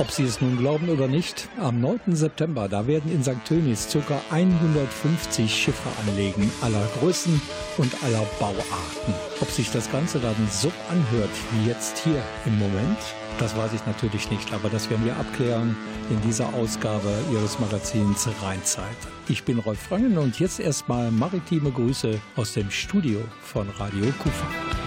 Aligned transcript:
Ob 0.00 0.10
Sie 0.10 0.24
es 0.24 0.40
nun 0.40 0.56
glauben 0.56 0.88
oder 0.88 1.08
nicht, 1.08 1.46
am 1.60 1.78
9. 1.82 2.16
September, 2.16 2.70
da 2.70 2.86
werden 2.86 3.12
in 3.12 3.22
St. 3.22 3.44
Tönis 3.44 3.86
ca. 3.92 4.18
150 4.30 5.54
Schiffe 5.54 5.90
anlegen, 6.08 6.50
aller 6.62 6.86
Größen 6.98 7.38
und 7.76 7.92
aller 8.02 8.24
Bauarten. 8.38 9.14
Ob 9.42 9.50
sich 9.50 9.70
das 9.70 9.92
Ganze 9.92 10.18
dann 10.18 10.34
so 10.50 10.72
anhört 10.88 11.28
wie 11.52 11.68
jetzt 11.68 11.98
hier 11.98 12.22
im 12.46 12.58
Moment, 12.58 12.96
das 13.38 13.54
weiß 13.54 13.74
ich 13.74 13.84
natürlich 13.84 14.30
nicht, 14.30 14.54
aber 14.54 14.70
das 14.70 14.88
werden 14.88 15.04
wir 15.04 15.18
abklären 15.18 15.76
in 16.08 16.18
dieser 16.22 16.48
Ausgabe 16.54 17.12
Ihres 17.30 17.58
Magazins 17.60 18.26
Rheinzeit. 18.40 18.96
Ich 19.28 19.44
bin 19.44 19.58
Rolf 19.58 19.80
Frangen 19.80 20.16
und 20.16 20.40
jetzt 20.40 20.60
erstmal 20.60 21.10
maritime 21.10 21.70
Grüße 21.70 22.18
aus 22.36 22.54
dem 22.54 22.70
Studio 22.70 23.20
von 23.42 23.68
Radio 23.78 24.06
Kufa. 24.18 24.79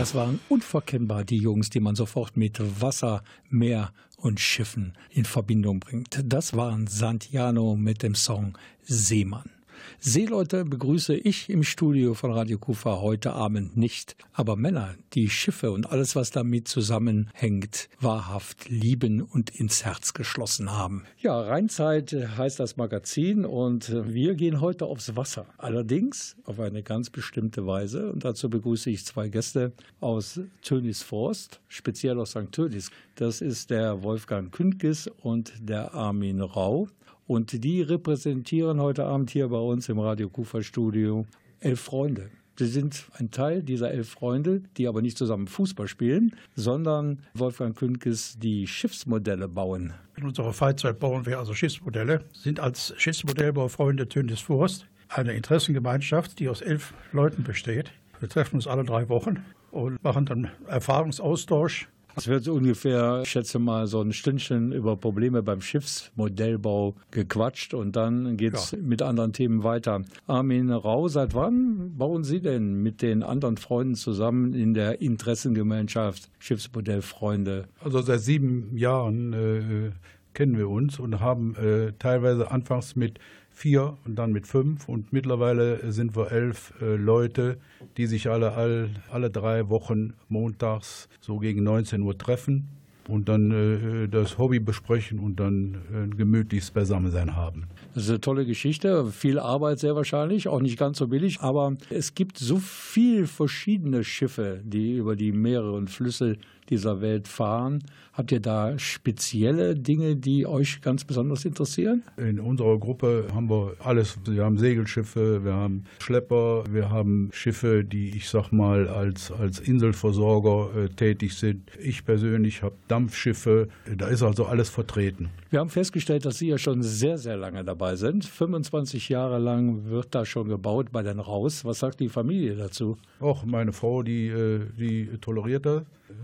Das 0.00 0.14
waren 0.14 0.40
unverkennbar 0.48 1.24
die 1.24 1.36
Jungs, 1.36 1.68
die 1.68 1.78
man 1.78 1.94
sofort 1.94 2.34
mit 2.34 2.58
Wasser, 2.80 3.22
Meer 3.50 3.92
und 4.16 4.40
Schiffen 4.40 4.94
in 5.10 5.26
Verbindung 5.26 5.78
bringt. 5.78 6.22
Das 6.24 6.56
waren 6.56 6.86
Santiano 6.86 7.76
mit 7.76 8.02
dem 8.02 8.14
Song 8.14 8.56
Seemann. 8.80 9.50
Seeleute 9.98 10.64
begrüße 10.64 11.14
ich 11.14 11.50
im 11.50 11.62
Studio 11.62 12.14
von 12.14 12.32
Radio 12.32 12.58
Kufa 12.58 13.00
heute 13.00 13.32
Abend 13.32 13.76
nicht, 13.76 14.16
aber 14.32 14.56
Männer, 14.56 14.94
die 15.12 15.28
Schiffe 15.28 15.70
und 15.72 15.90
alles, 15.90 16.16
was 16.16 16.30
damit 16.30 16.68
zusammenhängt, 16.68 17.88
wahrhaft 18.00 18.68
lieben 18.68 19.22
und 19.22 19.50
ins 19.50 19.84
Herz 19.84 20.14
geschlossen 20.14 20.72
haben. 20.72 21.04
Ja, 21.18 21.40
Rheinzeit 21.40 22.12
heißt 22.12 22.60
das 22.60 22.76
Magazin 22.76 23.44
und 23.44 23.92
wir 24.06 24.34
gehen 24.34 24.60
heute 24.60 24.86
aufs 24.86 25.16
Wasser. 25.16 25.46
Allerdings 25.58 26.36
auf 26.44 26.60
eine 26.60 26.82
ganz 26.82 27.10
bestimmte 27.10 27.66
Weise 27.66 28.10
und 28.10 28.24
dazu 28.24 28.48
begrüße 28.48 28.90
ich 28.90 29.04
zwei 29.04 29.28
Gäste 29.28 29.72
aus 30.00 30.40
Tönis 30.62 31.02
Forst, 31.02 31.60
speziell 31.68 32.18
aus 32.18 32.30
St. 32.30 32.52
Tönis. 32.52 32.90
Das 33.16 33.40
ist 33.40 33.70
der 33.70 34.02
Wolfgang 34.02 34.50
Kündges 34.52 35.10
und 35.22 35.52
der 35.60 35.94
Armin 35.94 36.40
Rau. 36.40 36.88
Und 37.30 37.62
die 37.62 37.80
repräsentieren 37.80 38.80
heute 38.80 39.04
Abend 39.04 39.30
hier 39.30 39.46
bei 39.46 39.56
uns 39.56 39.88
im 39.88 40.00
Radio 40.00 40.28
Kufa 40.28 40.64
Studio 40.64 41.26
elf 41.60 41.78
Freunde. 41.78 42.28
Sie 42.58 42.66
sind 42.66 43.04
ein 43.18 43.30
Teil 43.30 43.62
dieser 43.62 43.92
elf 43.92 44.08
Freunde, 44.08 44.62
die 44.76 44.88
aber 44.88 45.00
nicht 45.00 45.16
zusammen 45.16 45.46
Fußball 45.46 45.86
spielen, 45.86 46.34
sondern 46.56 47.22
Wolfgang 47.34 47.76
Kündges 47.76 48.36
die 48.40 48.66
Schiffsmodelle 48.66 49.46
bauen. 49.46 49.92
In 50.16 50.24
unserer 50.24 50.52
Freizeit 50.52 50.98
bauen 50.98 51.24
wir 51.24 51.38
also 51.38 51.54
Schiffsmodelle, 51.54 52.24
sind 52.32 52.58
als 52.58 52.94
Schiffsmodellbaufreunde 52.96 54.08
Tönis 54.08 54.40
Forst 54.40 54.88
eine 55.08 55.32
Interessengemeinschaft, 55.32 56.40
die 56.40 56.48
aus 56.48 56.62
elf 56.62 56.94
Leuten 57.12 57.44
besteht. 57.44 57.92
Wir 58.18 58.28
treffen 58.28 58.56
uns 58.56 58.66
alle 58.66 58.82
drei 58.82 59.08
Wochen 59.08 59.44
und 59.70 60.02
machen 60.02 60.26
dann 60.26 60.50
Erfahrungsaustausch 60.66 61.86
Es 62.16 62.26
wird 62.28 62.44
so 62.44 62.54
ungefähr, 62.54 63.20
ich 63.22 63.30
schätze 63.30 63.58
mal, 63.58 63.86
so 63.86 64.00
ein 64.00 64.12
Stündchen 64.12 64.72
über 64.72 64.96
Probleme 64.96 65.42
beim 65.42 65.60
Schiffsmodellbau 65.60 66.94
gequatscht 67.10 67.72
und 67.74 67.96
dann 67.96 68.36
geht 68.36 68.54
es 68.54 68.72
Ja. 68.72 68.78
mit 68.78 69.00
anderen 69.02 69.32
Themen 69.32 69.62
weiter. 69.62 70.02
Armin 70.26 70.70
Rau, 70.70 71.08
seit 71.08 71.34
wann 71.34 71.96
bauen 71.96 72.24
Sie 72.24 72.40
denn 72.40 72.74
mit 72.82 73.02
den 73.02 73.22
anderen 73.22 73.56
Freunden 73.56 73.94
zusammen 73.94 74.52
in 74.54 74.74
der 74.74 75.00
Interessengemeinschaft 75.00 76.30
Schiffsmodellfreunde? 76.38 77.66
Also 77.82 78.00
seit 78.00 78.20
sieben 78.20 78.76
Jahren 78.76 79.32
äh, 79.32 79.90
kennen 80.34 80.56
wir 80.56 80.68
uns 80.68 80.98
und 80.98 81.20
haben 81.20 81.54
äh, 81.56 81.92
teilweise 81.98 82.50
anfangs 82.50 82.96
mit 82.96 83.18
vier 83.60 83.98
und 84.06 84.16
dann 84.16 84.32
mit 84.32 84.46
fünf. 84.46 84.88
Und 84.88 85.12
mittlerweile 85.12 85.92
sind 85.92 86.16
wir 86.16 86.32
elf 86.32 86.72
äh, 86.80 86.96
Leute, 86.96 87.58
die 87.98 88.06
sich 88.06 88.30
alle, 88.30 88.52
all, 88.54 88.90
alle 89.10 89.30
drei 89.30 89.68
Wochen 89.68 90.14
montags 90.28 91.08
so 91.20 91.38
gegen 91.38 91.62
19 91.62 92.00
Uhr 92.00 92.16
treffen 92.16 92.68
und 93.06 93.28
dann 93.28 93.50
äh, 93.50 94.08
das 94.08 94.38
Hobby 94.38 94.60
besprechen 94.60 95.18
und 95.18 95.40
dann 95.40 95.74
äh, 95.92 96.04
ein 96.04 96.16
gemütliches 96.16 96.70
Beisammensein 96.70 97.36
haben. 97.36 97.64
Das 97.94 98.04
ist 98.04 98.10
eine 98.10 98.20
tolle 98.20 98.46
Geschichte, 98.46 99.06
viel 99.10 99.38
Arbeit 99.38 99.78
sehr 99.78 99.94
wahrscheinlich, 99.94 100.48
auch 100.48 100.60
nicht 100.60 100.78
ganz 100.78 100.98
so 100.98 101.08
billig, 101.08 101.40
aber 101.40 101.74
es 101.90 102.14
gibt 102.14 102.38
so 102.38 102.56
viele 102.56 103.26
verschiedene 103.26 104.04
Schiffe, 104.04 104.60
die 104.64 104.96
über 104.96 105.16
die 105.16 105.32
Meere 105.32 105.72
und 105.72 105.90
Flüsse 105.90 106.38
dieser 106.70 107.00
Welt 107.00 107.28
fahren. 107.28 107.82
Habt 108.12 108.32
ihr 108.32 108.40
da 108.40 108.78
spezielle 108.78 109.74
Dinge, 109.76 110.16
die 110.16 110.46
euch 110.46 110.80
ganz 110.82 111.04
besonders 111.04 111.44
interessieren? 111.44 112.02
In 112.16 112.40
unserer 112.40 112.78
Gruppe 112.78 113.28
haben 113.32 113.48
wir 113.48 113.74
alles. 113.78 114.18
Wir 114.24 114.44
haben 114.44 114.58
Segelschiffe, 114.58 115.44
wir 115.44 115.54
haben 115.54 115.84
Schlepper, 116.00 116.64
wir 116.70 116.90
haben 116.90 117.30
Schiffe, 117.32 117.84
die 117.84 118.16
ich 118.16 118.28
sag 118.28 118.52
mal 118.52 118.88
als, 118.88 119.30
als 119.30 119.58
Inselversorger 119.58 120.84
äh, 120.84 120.88
tätig 120.88 121.34
sind. 121.34 121.70
Ich 121.78 122.04
persönlich 122.04 122.62
habe 122.62 122.74
Dampfschiffe. 122.88 123.68
Da 123.96 124.08
ist 124.08 124.22
also 124.22 124.46
alles 124.46 124.68
vertreten. 124.68 125.30
Wir 125.50 125.60
haben 125.60 125.70
festgestellt, 125.70 126.24
dass 126.26 126.38
Sie 126.38 126.48
ja 126.48 126.58
schon 126.58 126.82
sehr, 126.82 127.18
sehr 127.18 127.36
lange 127.36 127.64
dabei 127.64 127.96
sind. 127.96 128.24
25 128.24 129.08
Jahre 129.08 129.38
lang 129.38 129.86
wird 129.86 130.14
da 130.14 130.24
schon 130.24 130.48
gebaut 130.48 130.92
bei 130.92 131.02
den 131.02 131.20
Raus. 131.20 131.64
Was 131.64 131.80
sagt 131.80 132.00
die 132.00 132.08
Familie 132.08 132.54
dazu? 132.54 132.96
Auch 133.18 133.44
meine 133.44 133.72
Frau, 133.72 134.02
die, 134.02 134.28
äh, 134.28 134.60
die 134.78 135.08
toleriert 135.20 135.66
das. 135.66 135.82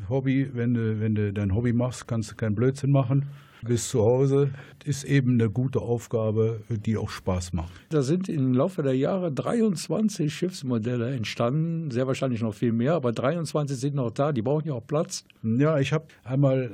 Hobby, 0.09 0.36
wenn 0.45 0.75
du, 0.75 1.01
wenn 1.01 1.15
du 1.15 1.33
dein 1.33 1.55
Hobby 1.55 1.73
machst, 1.73 2.07
kannst 2.07 2.31
du 2.31 2.35
keinen 2.35 2.55
Blödsinn 2.55 2.91
machen 2.91 3.29
bis 3.63 3.89
zu 3.89 4.03
Hause 4.03 4.51
ist 4.85 5.05
eben 5.05 5.33
eine 5.33 5.51
gute 5.51 5.81
Aufgabe, 5.81 6.61
die 6.69 6.97
auch 6.97 7.11
Spaß 7.11 7.53
macht. 7.53 7.73
Da 7.89 8.03
sind 8.03 8.29
im 8.29 8.55
Laufe 8.55 8.83
der 8.83 8.97
Jahre 8.97 9.33
23 9.33 10.33
Schiffsmodelle 10.33 11.15
entstanden, 11.15 11.91
sehr 11.91 12.07
wahrscheinlich 12.07 12.41
noch 12.41 12.55
viel 12.55 12.73
mehr, 12.73 12.95
aber 12.95 13.13
23 13.13 13.77
sind 13.77 13.97
noch 13.97 14.11
da, 14.11 14.33
die 14.33 14.43
brauchen 14.43 14.69
ja 14.69 14.75
auch 14.75 14.87
Platz. 14.87 15.25
Ja, 15.43 15.79
ich 15.79 15.93
habe 15.93 16.07
einmal 16.25 16.71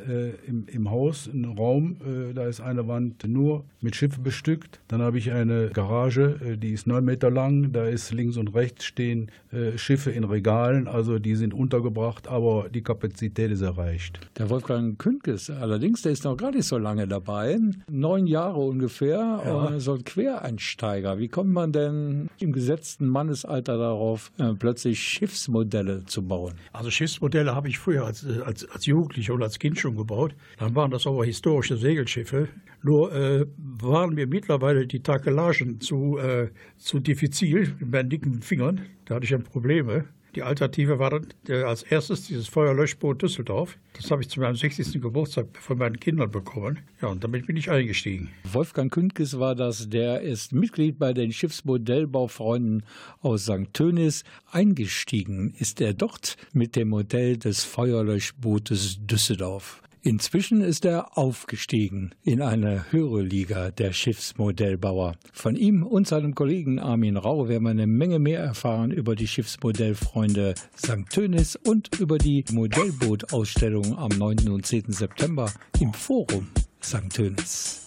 äh, 0.46 0.49
im, 0.49 0.67
im 0.67 0.90
Haus 0.90 1.29
einen 1.32 1.56
Raum, 1.56 1.96
äh, 2.06 2.34
da 2.34 2.46
ist 2.46 2.61
eine 2.61 2.87
Wand 2.87 3.26
nur 3.26 3.64
mit 3.81 3.96
Schiffen 3.96 4.23
bestückt. 4.23 4.81
Dann 4.88 5.00
habe 5.00 5.19
ich 5.19 5.32
eine 5.32 5.70
Garage, 5.70 6.38
äh, 6.44 6.56
die 6.56 6.73
ist 6.73 6.87
neun 6.87 7.05
Meter 7.05 7.31
lang, 7.31 7.73
da 7.73 7.87
ist 7.87 8.12
links 8.12 8.37
und 8.37 8.55
rechts 8.55 8.84
stehen 8.84 9.31
äh, 9.52 9.79
Schiffe 9.79 10.11
in 10.11 10.25
Regalen, 10.25 10.87
also 10.87 11.19
die 11.19 11.34
sind 11.34 11.55
untergebracht, 11.55 12.29
aber 12.29 12.69
die 12.69 12.82
Kapazität 12.82 13.50
ist 13.50 13.62
erreicht. 13.62 14.20
Der 14.38 14.50
Wolfgang 14.50 14.99
Künkes 14.99 15.50
allerdings, 15.50 16.02
der 16.02 16.12
ist 16.12 16.25
noch 16.25 16.37
gar 16.37 16.50
nicht 16.50 16.67
so 16.67 16.72
lange 16.79 17.07
dabei, 17.09 17.59
neun 17.91 18.27
Jahre 18.27 18.61
ungefähr, 18.61 19.43
ja. 19.45 19.79
so 19.81 19.95
ein 19.95 20.05
Quereinsteiger. 20.05 21.19
Wie 21.19 21.29
kommt 21.29 21.51
man 21.51 21.73
denn 21.73 22.29
im 22.39 22.53
gesetzten 22.53 23.09
Mannesalter 23.09 23.79
darauf, 23.79 24.33
äh, 24.39 24.55
plötzlich 24.55 25.01
Schiffsmodelle 25.01 26.05
zu 26.07 26.23
bauen? 26.23 26.55
Also 26.73 26.91
Schiffsmodelle 26.91 27.55
habe 27.55 27.69
ich 27.69 27.79
früher 27.79 28.05
als, 28.05 28.25
äh, 28.25 28.41
als, 28.45 28.69
als 28.71 28.87
Jugendlicher 28.87 29.35
oder 29.35 29.45
als 29.45 29.59
Kind 29.59 29.79
schon 29.79 29.97
gebaut. 29.97 30.35
Dann 30.59 30.75
waren 30.75 30.91
das 30.91 31.07
aber 31.07 31.25
historische 31.25 31.77
Segelschiffe. 31.77 32.49
Nur 32.83 33.13
äh, 33.15 33.47
waren 33.57 34.15
mir 34.15 34.27
mittlerweile 34.27 34.87
die 34.87 35.01
Takelagen 35.01 35.81
zu, 35.81 36.19
äh, 36.19 36.51
zu 36.77 36.99
diffizil 36.99 37.75
mit 37.79 37.91
meinen 37.91 38.11
dicken 38.11 38.43
Fingern. 38.43 38.81
Da 39.05 39.15
hatte 39.17 39.25
ich 39.25 39.31
dann 39.31 39.45
Probleme. 39.45 40.07
Die 40.34 40.43
Alternative 40.43 40.99
war 40.99 41.20
äh, 41.49 41.62
als 41.62 41.82
erstes 41.82 42.26
dieses 42.26 42.49
Feuerlöschboot 42.49 43.20
Düsseldorf. 43.20 43.76
Das 43.94 44.11
habe 44.11 44.23
ich 44.23 44.31
zu 44.31 44.40
meinem 44.40 44.56
60. 44.56 45.00
Geburtstag 45.02 45.46
von 45.61 45.76
meinen 45.76 46.00
Kindern 46.00 46.31
bekommen. 46.31 46.81
Ja, 47.02 47.08
und 47.08 47.23
damit 47.23 47.46
bin 47.46 47.56
ich 47.56 47.70
eingestiegen. 47.70 48.31
Wolfgang 48.50 48.90
Kündges 48.90 49.38
war 49.38 49.55
das. 49.55 49.90
Der 49.90 50.23
ist 50.23 50.52
Mitglied 50.52 50.99
bei 50.99 51.12
den 51.12 51.32
Schiffsmodellbaufreunden 51.32 52.84
aus 53.20 53.44
St. 53.44 53.75
Tönis. 53.75 54.25
Eingestiegen 54.50 55.55
ist 55.58 55.81
er 55.82 55.93
dort 55.93 56.37
mit 56.55 56.76
dem 56.76 56.88
Modell 56.88 57.37
des 57.37 57.64
Feuerlöschbootes 57.64 59.06
Düsseldorf. 59.06 59.82
Inzwischen 60.05 60.63
ist 60.63 60.85
er 60.85 61.17
aufgestiegen 61.17 62.11
in 62.25 62.43
eine 62.43 62.91
höhere 62.91 63.23
Liga 63.23 63.71
der 63.71 63.93
Schiffsmodellbauer. 63.93 65.15
Von 65.33 65.55
ihm 65.55 65.85
und 65.85 66.09
seinem 66.09 66.35
Kollegen 66.35 66.81
Armin 66.81 67.17
Rau 67.17 67.49
werden 67.49 67.63
wir 67.63 67.71
eine 67.71 67.87
Menge 67.87 68.19
mehr 68.19 68.41
erfahren 68.41 68.91
über 68.91 69.15
die 69.15 69.29
Schiffsmodellfreunde 69.29 70.55
St. 70.77 71.09
Tönis 71.09 71.55
und 71.55 72.01
über 72.01 72.19
die 72.19 72.45
Modellbootausstellung 72.51 73.97
am 73.97 74.11
9. 74.11 74.49
und 74.49 74.67
10. 74.67 74.87
September 74.89 75.53
im 75.79 75.93
Forum 75.93 76.49
St. 76.83 77.09
Tönis. 77.11 77.87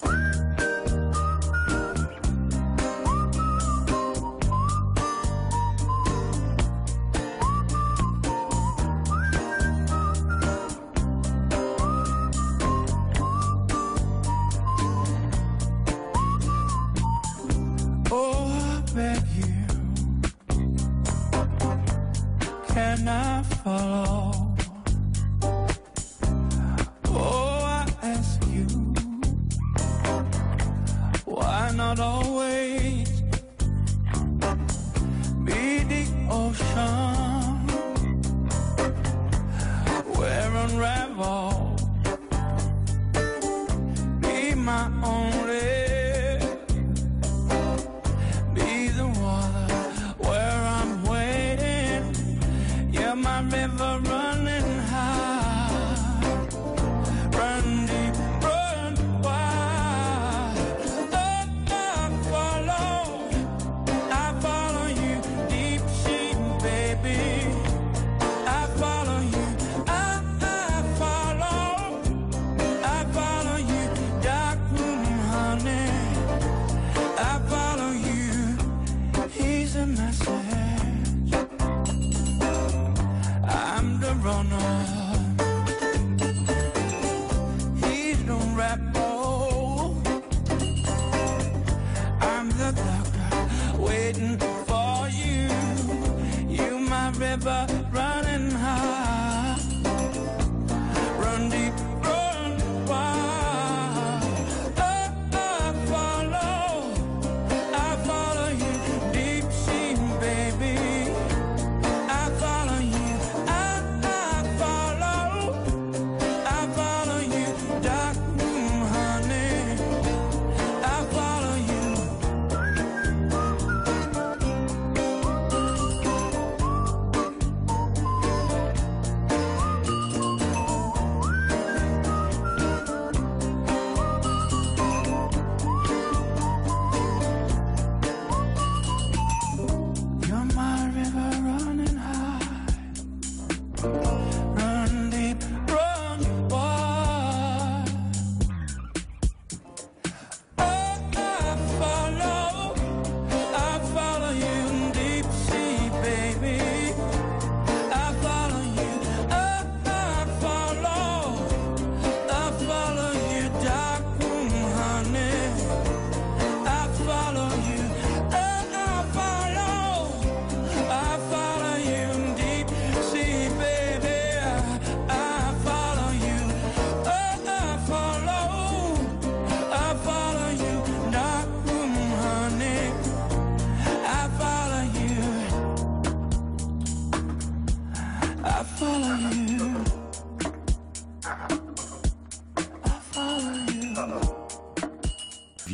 to 79.76 79.86
myself 79.88 80.65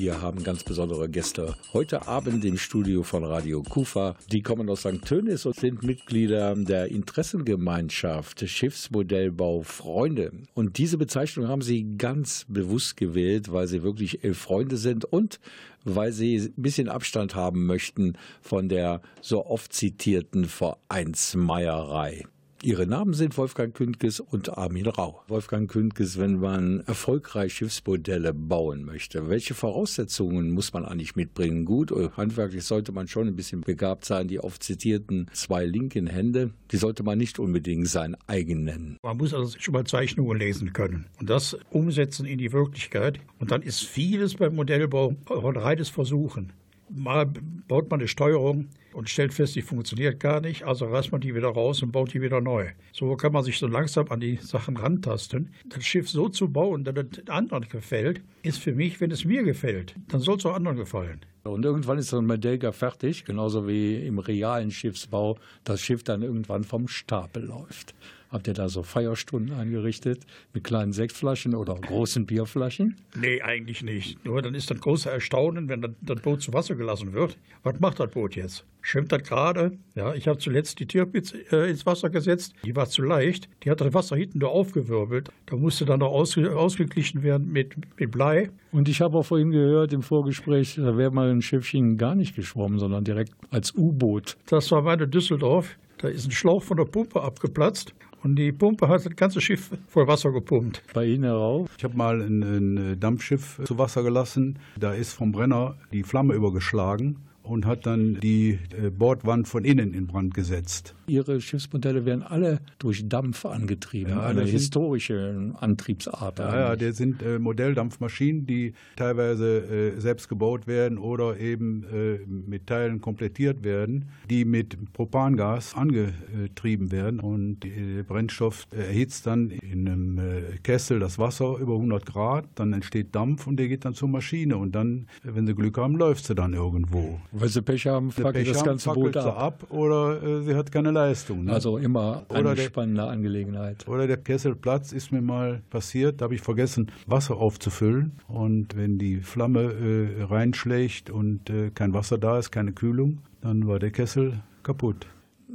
Wir 0.02 0.20
haben 0.20 0.44
ganz 0.44 0.64
besondere 0.64 1.08
Gäste 1.10 1.56
heute 1.74 2.08
Abend 2.08 2.44
im 2.44 2.58
Studio 2.58 3.04
von 3.04 3.24
Radio 3.24 3.62
Kufa. 3.62 4.16
Die 4.32 4.42
kommen 4.42 4.68
aus 4.68 4.80
St. 4.80 5.06
Tönis 5.06 5.46
und 5.46 5.56
sind 5.56 5.84
Mitglieder 5.84 6.56
der 6.56 6.88
Interessengemeinschaft 6.88 8.50
Schiffsmodellbau 8.50 9.62
Freunde. 9.62 10.32
Und 10.56 10.80
diese 10.80 10.98
Bezeichnung 10.98 11.48
haben 11.48 11.62
sie 11.62 11.98
ganz 12.00 12.46
bewusst 12.48 12.98
gewählt, 12.98 13.52
weil 13.52 13.68
sie 13.68 13.84
wirklich 13.84 14.24
elf 14.24 14.40
Freunde 14.40 14.78
sind 14.78 15.06
und 15.06 15.40
weil 15.84 16.12
sie 16.12 16.38
ein 16.38 16.62
bisschen 16.62 16.90
Abstand 16.90 17.36
haben 17.36 17.68
möchten 17.68 18.18
von 18.42 18.70
der 18.70 19.02
so 19.22 19.46
oft 19.46 19.72
zitierten 19.72 20.46
Vereinsmeierei. 20.46 22.26
Ihre 22.64 22.86
Namen 22.86 23.16
sind 23.16 23.40
Wolfgang 23.40 23.74
Kündges 23.74 24.20
und 24.20 24.56
Armin 24.56 24.86
Rau. 24.86 25.24
Wolfgang 25.28 25.68
Kündges, 25.68 26.20
wenn 26.20 26.40
man 26.40 26.82
erfolgreich 26.82 27.56
Schiffsmodelle 27.56 28.36
bauen 28.36 28.86
möchte, 28.86 29.30
welche 29.30 29.56
Voraussetzungen 29.56 30.52
muss 30.52 30.72
man 30.72 30.86
eigentlich 30.86 31.16
mitbringen? 31.16 31.66
Gut, 31.66 31.92
handwerklich 32.16 32.64
sollte 32.64 32.92
man 32.92 33.08
schon 33.08 33.28
ein 33.28 33.36
bisschen 33.36 33.62
begabt 33.62 34.06
sein. 34.06 34.28
Die 34.28 34.40
oft 34.40 34.62
zitierten 34.62 35.28
zwei 35.34 35.66
linken 35.66 36.06
Hände, 36.06 36.52
die 36.70 36.78
sollte 36.78 37.02
man 37.02 37.18
nicht 37.18 37.40
unbedingt 37.40 37.88
sein 37.88 38.16
eigen 38.28 38.64
nennen. 38.64 39.00
Man 39.02 39.18
muss 39.18 39.34
also 39.34 39.58
schon 39.58 39.74
mal 39.74 39.86
Zeichnungen 39.86 40.38
lesen 40.38 40.72
können 40.72 41.08
und 41.20 41.32
das 41.32 41.58
umsetzen 41.72 42.28
in 42.28 42.38
die 42.38 42.54
Wirklichkeit. 42.54 43.20
Und 43.40 43.50
dann 43.50 43.64
ist 43.64 43.84
vieles 43.84 44.36
beim 44.36 44.54
Modellbau 44.54 45.16
ein 45.28 45.58
reines 45.58 45.90
Versuchen. 45.90 46.54
Mal 46.92 47.26
baut 47.68 47.90
man 47.90 48.02
eine 48.02 48.08
Steuerung 48.08 48.68
und 48.94 49.10
stellt 49.10 49.34
fest, 49.34 49.56
die 49.56 49.62
funktioniert 49.62 50.20
gar 50.20 50.42
nicht, 50.42 50.64
also 50.64 50.86
reißt 50.86 51.12
man 51.12 51.22
die 51.22 51.36
wieder 51.36 51.50
raus 51.50 51.82
und 51.84 51.92
baut 51.92 52.14
die 52.14 52.22
wieder 52.22 52.42
neu. 52.42 52.70
So 52.92 53.16
kann 53.16 53.34
man 53.34 53.44
sich 53.44 53.60
so 53.60 53.68
langsam 53.68 54.08
an 54.10 54.20
die 54.20 54.38
Sachen 54.38 54.78
rantasten. 54.78 55.50
Das 55.66 55.84
Schiff 55.86 56.10
so 56.10 56.30
zu 56.30 56.50
bauen, 56.50 56.84
dass 56.84 56.96
es 56.96 57.28
anderen 57.30 57.68
gefällt, 57.68 58.22
ist 58.44 58.60
für 58.60 58.74
mich, 58.74 59.00
wenn 59.02 59.12
es 59.12 59.26
mir 59.26 59.44
gefällt, 59.44 59.96
dann 60.10 60.22
soll 60.22 60.38
es 60.38 60.46
auch 60.46 60.56
anderen 60.56 60.78
gefallen. 60.78 61.22
Und 61.44 61.66
irgendwann 61.66 61.98
ist 61.98 62.10
so 62.10 62.20
ein 62.20 62.28
Modell 62.28 62.60
gar 62.60 62.74
fertig, 62.74 63.26
genauso 63.26 63.68
wie 63.68 64.06
im 64.06 64.20
realen 64.20 64.70
Schiffsbau 64.70 65.40
das 65.64 65.82
Schiff 65.82 66.04
dann 66.04 66.22
irgendwann 66.22 66.64
vom 66.64 66.88
Stapel 66.88 67.46
läuft. 67.46 67.96
Habt 68.32 68.48
ihr 68.48 68.54
da 68.54 68.70
so 68.70 68.82
Feierstunden 68.82 69.54
eingerichtet 69.54 70.26
mit 70.54 70.64
kleinen 70.64 70.94
Sektflaschen 70.94 71.54
oder 71.54 71.76
großen 71.76 72.26
Bierflaschen? 72.26 72.96
Nee, 73.14 73.42
eigentlich 73.42 73.84
nicht. 73.84 74.24
Nur 74.24 74.42
dann 74.42 74.56
ist 74.56 74.72
das 74.72 74.80
große 74.80 75.10
Erstaunen, 75.10 75.68
wenn 75.68 75.82
das, 75.82 75.92
das 76.02 76.22
Boot 76.22 76.42
zu 76.42 76.54
Wasser 76.54 76.76
gelassen 76.76 77.12
wird. 77.12 77.38
Was 77.64 77.78
macht 77.82 78.00
das 78.00 78.10
Boot 78.10 78.38
jetzt? 78.38 78.64
Schwimmt 78.80 79.12
das 79.12 79.24
gerade? 79.24 79.74
Ja, 79.96 80.14
ich 80.14 80.30
habe 80.30 80.40
zuletzt 80.40 80.80
die 80.80 80.86
Tirpitz 80.86 81.34
äh, 81.52 81.70
ins 81.70 81.86
Wasser 81.86 82.10
gesetzt. 82.10 82.54
Die 82.64 82.74
war 82.74 82.88
zu 82.88 83.02
leicht. 83.02 83.50
Die 83.64 83.70
hat 83.70 83.82
das 83.82 83.94
Wasser 83.94 84.16
hinten 84.16 84.40
nur 84.40 84.52
aufgewirbelt. 84.52 85.30
Da 85.48 85.58
musste 85.58 85.84
dann 85.84 86.00
noch 86.00 86.12
ausge 86.12 86.56
ausgeglichen 86.56 87.24
werden 87.24 87.52
mit, 87.52 87.76
mit 88.00 88.12
Blei. 88.12 88.50
Und 88.72 88.88
ich 88.88 89.02
habe 89.02 89.18
auch 89.18 89.26
vorhin 89.26 89.52
gehört 89.52 89.92
im 89.92 90.04
Vorgespräch, 90.04 90.76
da 90.76 90.98
wäre 90.98 91.12
mal 91.12 91.30
ein 91.30 91.42
Schiffchen 91.42 91.98
gar 91.98 92.16
nicht 92.16 92.34
geschwommen, 92.34 92.80
sondern 92.80 93.04
direkt 93.04 93.34
als 93.50 93.76
U-Boot. 93.76 94.38
Das 94.48 94.72
war 94.72 94.82
meine 94.82 95.06
Düsseldorf. 95.06 95.78
Da 95.98 96.08
ist 96.08 96.26
ein 96.26 96.32
Schlauch 96.32 96.64
von 96.64 96.78
der 96.78 96.86
Pumpe 96.86 97.22
abgeplatzt 97.22 97.94
und 98.24 98.36
die 98.36 98.52
Pumpe 98.52 98.88
hat 98.88 99.06
das 99.06 99.16
ganze 99.16 99.42
Schiff 99.42 99.72
voll 99.88 100.08
Wasser 100.08 100.32
gepumpt. 100.32 100.82
Bei 100.94 101.06
Ihnen 101.06 101.24
herauf? 101.24 101.70
Ich 101.78 101.84
habe 101.84 101.98
mal 101.98 102.22
ein, 102.22 102.42
ein 102.42 103.00
Dampfschiff 103.00 103.62
zu 103.64 103.78
Wasser 103.78 104.04
gelassen. 104.04 104.60
Da 104.80 104.94
ist 104.94 105.14
vom 105.14 105.32
Brenner 105.32 105.76
die 105.92 106.04
Flamme 106.04 106.34
übergeschlagen 106.34 107.18
und 107.44 107.66
hat 107.66 107.86
dann 107.86 108.20
die 108.20 108.60
äh, 108.78 108.90
Bordwand 108.90 109.48
von 109.48 109.66
innen 109.66 109.94
in 109.94 110.08
Brand 110.08 110.34
gesetzt. 110.34 110.96
Ihre 111.08 111.42
Schiffsmodelle 111.42 112.06
werden 112.06 112.24
alle 112.24 112.60
durch 112.80 113.08
Dampf 113.08 113.46
angetrieben, 113.46 114.14
ja, 114.14 114.22
eine 114.22 114.44
historische 114.44 115.54
Antriebsart. 115.60 116.40
Ja, 116.40 116.56
ja, 116.56 116.76
das 116.76 116.98
sind 116.98 117.22
äh, 117.22 117.40
Modelldampfmaschinen, 117.40 118.46
die 118.46 118.74
teilweise 118.96 119.60
äh, 119.96 120.00
selbst 120.00 120.30
gebaut 120.30 120.68
werden 120.68 120.98
oder 120.98 121.38
eben 121.40 121.84
äh, 121.84 122.20
mit 122.28 122.68
Teilen 122.68 123.02
komplettiert 123.02 123.64
werden, 123.64 124.10
die 124.30 124.46
mit 124.46 124.94
Propangas 124.94 125.76
angetrieben 125.76 126.92
werden 126.92 127.20
und 127.20 127.62
der 127.62 128.04
Brennstoff 128.04 128.68
erhitzt 128.72 129.28
dann 129.28 129.50
in 129.50 129.88
einem 129.88 130.18
äh, 130.18 130.58
Kessel 130.64 131.00
das 131.00 131.20
Wasser 131.20 131.58
über 131.58 131.74
100 131.74 132.06
Grad, 132.06 132.46
dann 132.56 132.74
entsteht 132.74 133.16
Dampf 133.16 133.48
und 133.48 133.58
der 133.58 133.68
geht 133.68 133.86
dann 133.86 133.94
zur 133.94 134.08
Maschine 134.08 134.58
und 134.58 134.74
dann, 134.74 135.08
wenn 135.24 135.46
sie 135.48 135.56
Glück 135.56 135.78
haben, 135.78 135.96
läuft 135.96 136.26
sie 136.26 136.36
dann 136.36 136.54
irgendwo. 136.54 137.20
Weil 137.42 137.50
sie 137.50 137.62
Pech 137.62 137.88
haben, 137.88 138.12
fackelt 138.12 138.48
das 138.48 138.64
ganze 138.64 138.92
Boot 138.92 139.18
ab. 139.18 139.38
ab. 139.38 139.72
Oder 139.72 140.22
äh, 140.22 140.44
sie 140.44 140.56
hat 140.56 140.72
keine 140.72 140.92
Leistung. 140.92 141.46
Ne? 141.46 141.54
Also 141.54 141.78
immer 141.78 142.24
eine 142.30 142.52
oder 142.52 142.58
spannende 142.58 143.02
der, 143.02 143.12
Angelegenheit. 143.12 143.88
Oder 143.88 144.08
der 144.08 144.18
Kesselplatz 144.18 144.92
ist 144.92 145.12
mir 145.12 145.22
mal 145.22 145.62
passiert, 145.70 146.22
da 146.22 146.26
habe 146.26 146.36
ich 146.36 146.42
vergessen, 146.42 146.92
Wasser 147.08 147.38
aufzufüllen. 147.38 148.14
Und 148.28 148.78
wenn 148.78 148.98
die 148.98 149.18
Flamme 149.18 149.62
äh, 149.62 150.24
reinschlägt 150.24 151.10
und 151.10 151.50
äh, 151.50 151.72
kein 151.72 151.94
Wasser 151.94 152.18
da 152.18 152.38
ist, 152.38 152.52
keine 152.52 152.74
Kühlung, 152.74 153.20
dann 153.42 153.68
war 153.68 153.80
der 153.80 153.92
Kessel 153.92 154.42
kaputt. 154.64 155.08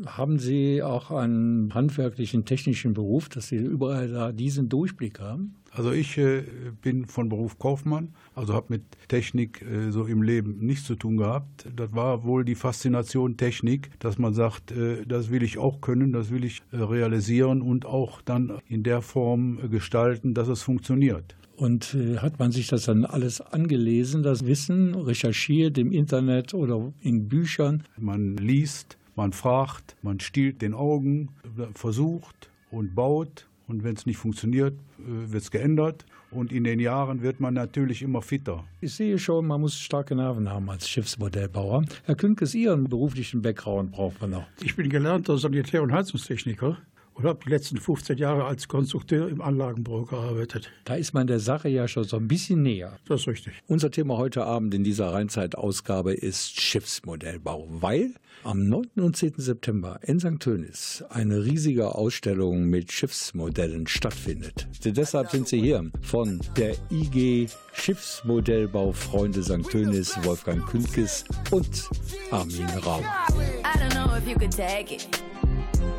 Haben 0.04 0.38
Sie 0.38 0.82
auch 0.82 1.10
einen 1.10 1.72
handwerklichen, 1.72 2.44
technischen 2.44 2.92
Beruf, 2.92 3.30
dass 3.30 3.48
Sie 3.48 3.56
überall 3.56 4.08
da 4.08 4.32
diesen 4.32 4.68
Durchblick 4.68 5.20
haben? 5.20 5.54
Also 5.76 5.92
ich 5.92 6.16
äh, 6.16 6.42
bin 6.80 7.04
von 7.04 7.28
Beruf 7.28 7.58
Kaufmann, 7.58 8.14
also 8.34 8.54
habe 8.54 8.66
mit 8.70 8.82
Technik 9.08 9.60
äh, 9.60 9.90
so 9.90 10.06
im 10.06 10.22
Leben 10.22 10.56
nichts 10.60 10.86
zu 10.86 10.94
tun 10.94 11.18
gehabt. 11.18 11.66
Das 11.76 11.92
war 11.94 12.24
wohl 12.24 12.46
die 12.46 12.54
Faszination 12.54 13.36
Technik, 13.36 13.90
dass 13.98 14.16
man 14.16 14.32
sagt, 14.32 14.70
äh, 14.70 15.04
das 15.04 15.30
will 15.30 15.42
ich 15.42 15.58
auch 15.58 15.82
können, 15.82 16.14
das 16.14 16.30
will 16.30 16.44
ich 16.44 16.62
äh, 16.72 16.78
realisieren 16.78 17.60
und 17.60 17.84
auch 17.84 18.22
dann 18.22 18.54
in 18.68 18.84
der 18.84 19.02
Form 19.02 19.58
äh, 19.62 19.68
gestalten, 19.68 20.32
dass 20.32 20.48
es 20.48 20.62
funktioniert. 20.62 21.36
Und 21.56 21.92
äh, 21.92 22.18
hat 22.18 22.38
man 22.38 22.52
sich 22.52 22.68
das 22.68 22.86
dann 22.86 23.04
alles 23.04 23.42
angelesen, 23.42 24.22
das 24.22 24.46
Wissen, 24.46 24.94
recherchiert 24.94 25.76
im 25.76 25.92
Internet 25.92 26.54
oder 26.54 26.90
in 27.02 27.28
Büchern? 27.28 27.82
Man 27.98 28.38
liest, 28.38 28.96
man 29.14 29.34
fragt, 29.34 29.94
man 30.00 30.20
stiehlt 30.20 30.62
den 30.62 30.72
Augen, 30.72 31.28
versucht 31.74 32.50
und 32.70 32.94
baut 32.94 33.45
und 33.68 33.84
wenn 33.84 33.96
es 33.96 34.06
nicht 34.06 34.16
funktioniert, 34.16 34.74
äh, 34.98 35.32
wird 35.32 35.42
es 35.42 35.50
geändert. 35.50 36.06
Und 36.30 36.52
in 36.52 36.64
den 36.64 36.80
Jahren 36.80 37.22
wird 37.22 37.40
man 37.40 37.54
natürlich 37.54 38.02
immer 38.02 38.20
fitter. 38.20 38.64
Ich 38.80 38.94
sehe 38.94 39.18
schon, 39.18 39.46
man 39.46 39.60
muss 39.60 39.78
starke 39.78 40.14
Nerven 40.14 40.48
haben 40.48 40.68
als 40.68 40.88
Schiffsmodellbauer. 40.88 41.84
Herr 42.04 42.14
Künkes, 42.16 42.54
Ihren 42.54 42.84
beruflichen 42.84 43.42
Background 43.42 43.92
braucht 43.92 44.20
man 44.20 44.30
noch. 44.30 44.46
Ich 44.60 44.76
bin 44.76 44.88
gelernter 44.88 45.38
Sanitär- 45.38 45.82
und 45.82 45.92
Heizungstechniker 45.92 46.78
und 47.16 47.24
habe 47.24 47.40
die 47.44 47.50
letzten 47.50 47.78
15 47.78 48.18
Jahre 48.18 48.44
als 48.44 48.68
Konstrukteur 48.68 49.28
im 49.28 49.40
Anlagenbau 49.40 50.04
gearbeitet. 50.04 50.70
Da 50.84 50.94
ist 50.94 51.14
man 51.14 51.26
der 51.26 51.40
Sache 51.40 51.68
ja 51.68 51.88
schon 51.88 52.04
so 52.04 52.16
ein 52.16 52.28
bisschen 52.28 52.62
näher. 52.62 52.98
Das 53.08 53.22
ist 53.22 53.28
richtig. 53.28 53.54
Unser 53.66 53.90
Thema 53.90 54.18
heute 54.18 54.44
Abend 54.44 54.74
in 54.74 54.84
dieser 54.84 55.12
Rheinzeit-Ausgabe 55.12 56.12
ist 56.12 56.60
Schiffsmodellbau, 56.60 57.68
weil 57.70 58.14
am 58.44 58.68
9. 58.68 58.88
und 58.96 59.16
10. 59.16 59.34
September 59.38 59.98
in 60.02 60.20
St. 60.20 60.40
Tönis 60.40 61.04
eine 61.08 61.44
riesige 61.44 61.94
Ausstellung 61.94 62.66
mit 62.66 62.92
Schiffsmodellen 62.92 63.86
stattfindet. 63.86 64.68
Deshalb 64.84 65.30
sind 65.30 65.48
Sie 65.48 65.60
hier 65.60 65.90
von 66.02 66.40
der 66.56 66.76
IG 66.90 67.48
Schiffsmodellbau 67.72 68.92
Freunde 68.92 69.42
St. 69.42 69.68
Tönis, 69.70 70.16
Wolfgang 70.22 70.64
Künkes 70.66 71.24
und 71.50 71.88
Armin 72.30 72.68
Rau. 72.84 73.00
I 73.00 73.78
don't 73.78 73.94
know 73.94 74.14
if 74.16 74.28
you 74.28 74.38
could 74.38 74.54
take 74.54 74.94
it. 74.94 75.08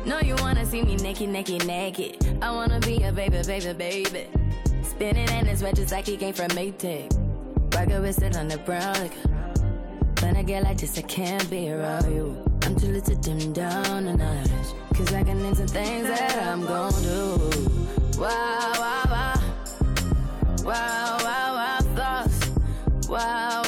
No, 0.04 0.20
you 0.20 0.34
wanna 0.36 0.64
see 0.64 0.82
me 0.82 0.96
naked, 0.96 1.28
naked, 1.28 1.66
naked. 1.66 2.16
I 2.42 2.50
wanna 2.50 2.80
be 2.80 3.02
a 3.02 3.12
baby, 3.12 3.42
baby, 3.46 3.72
baby. 3.72 4.26
Spinning 4.82 5.28
in 5.28 5.46
his 5.46 5.60
just 5.60 5.92
like 5.92 6.06
he 6.06 6.16
came 6.16 6.34
from 6.34 6.48
Maytag. 6.48 7.12
Rocket 7.74 8.00
with 8.00 8.22
it 8.22 8.36
on 8.36 8.48
the 8.48 8.58
brown. 8.58 8.94
Like, 8.94 9.14
when 10.22 10.36
I 10.36 10.42
get 10.42 10.64
like 10.64 10.78
this, 10.78 10.98
I 10.98 11.02
can't 11.02 11.48
be 11.50 11.70
around 11.70 12.12
you. 12.12 12.36
I'm 12.62 12.74
too 12.76 12.88
little 12.88 13.14
to 13.14 13.20
dim 13.20 13.52
down 13.52 14.06
the 14.06 14.16
night. 14.16 14.50
Cause 14.94 15.12
I 15.12 15.22
can 15.22 15.44
into 15.44 15.66
things 15.66 16.08
that 16.08 16.42
I'm 16.46 16.66
gon' 16.66 16.92
do. 17.02 17.50
Wow, 18.18 18.72
wow, 18.78 19.04
wow. 19.10 19.34
Wow, 20.64 21.18
wow, 21.22 21.54
wow, 21.54 21.78
thoughts. 21.94 23.08
Wow. 23.08 23.67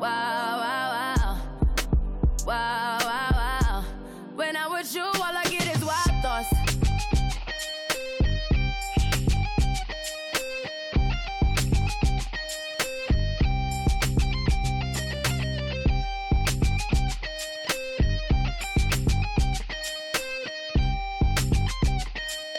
Wow, 0.00 0.06
wow, 0.06 1.36
wow. 2.46 2.80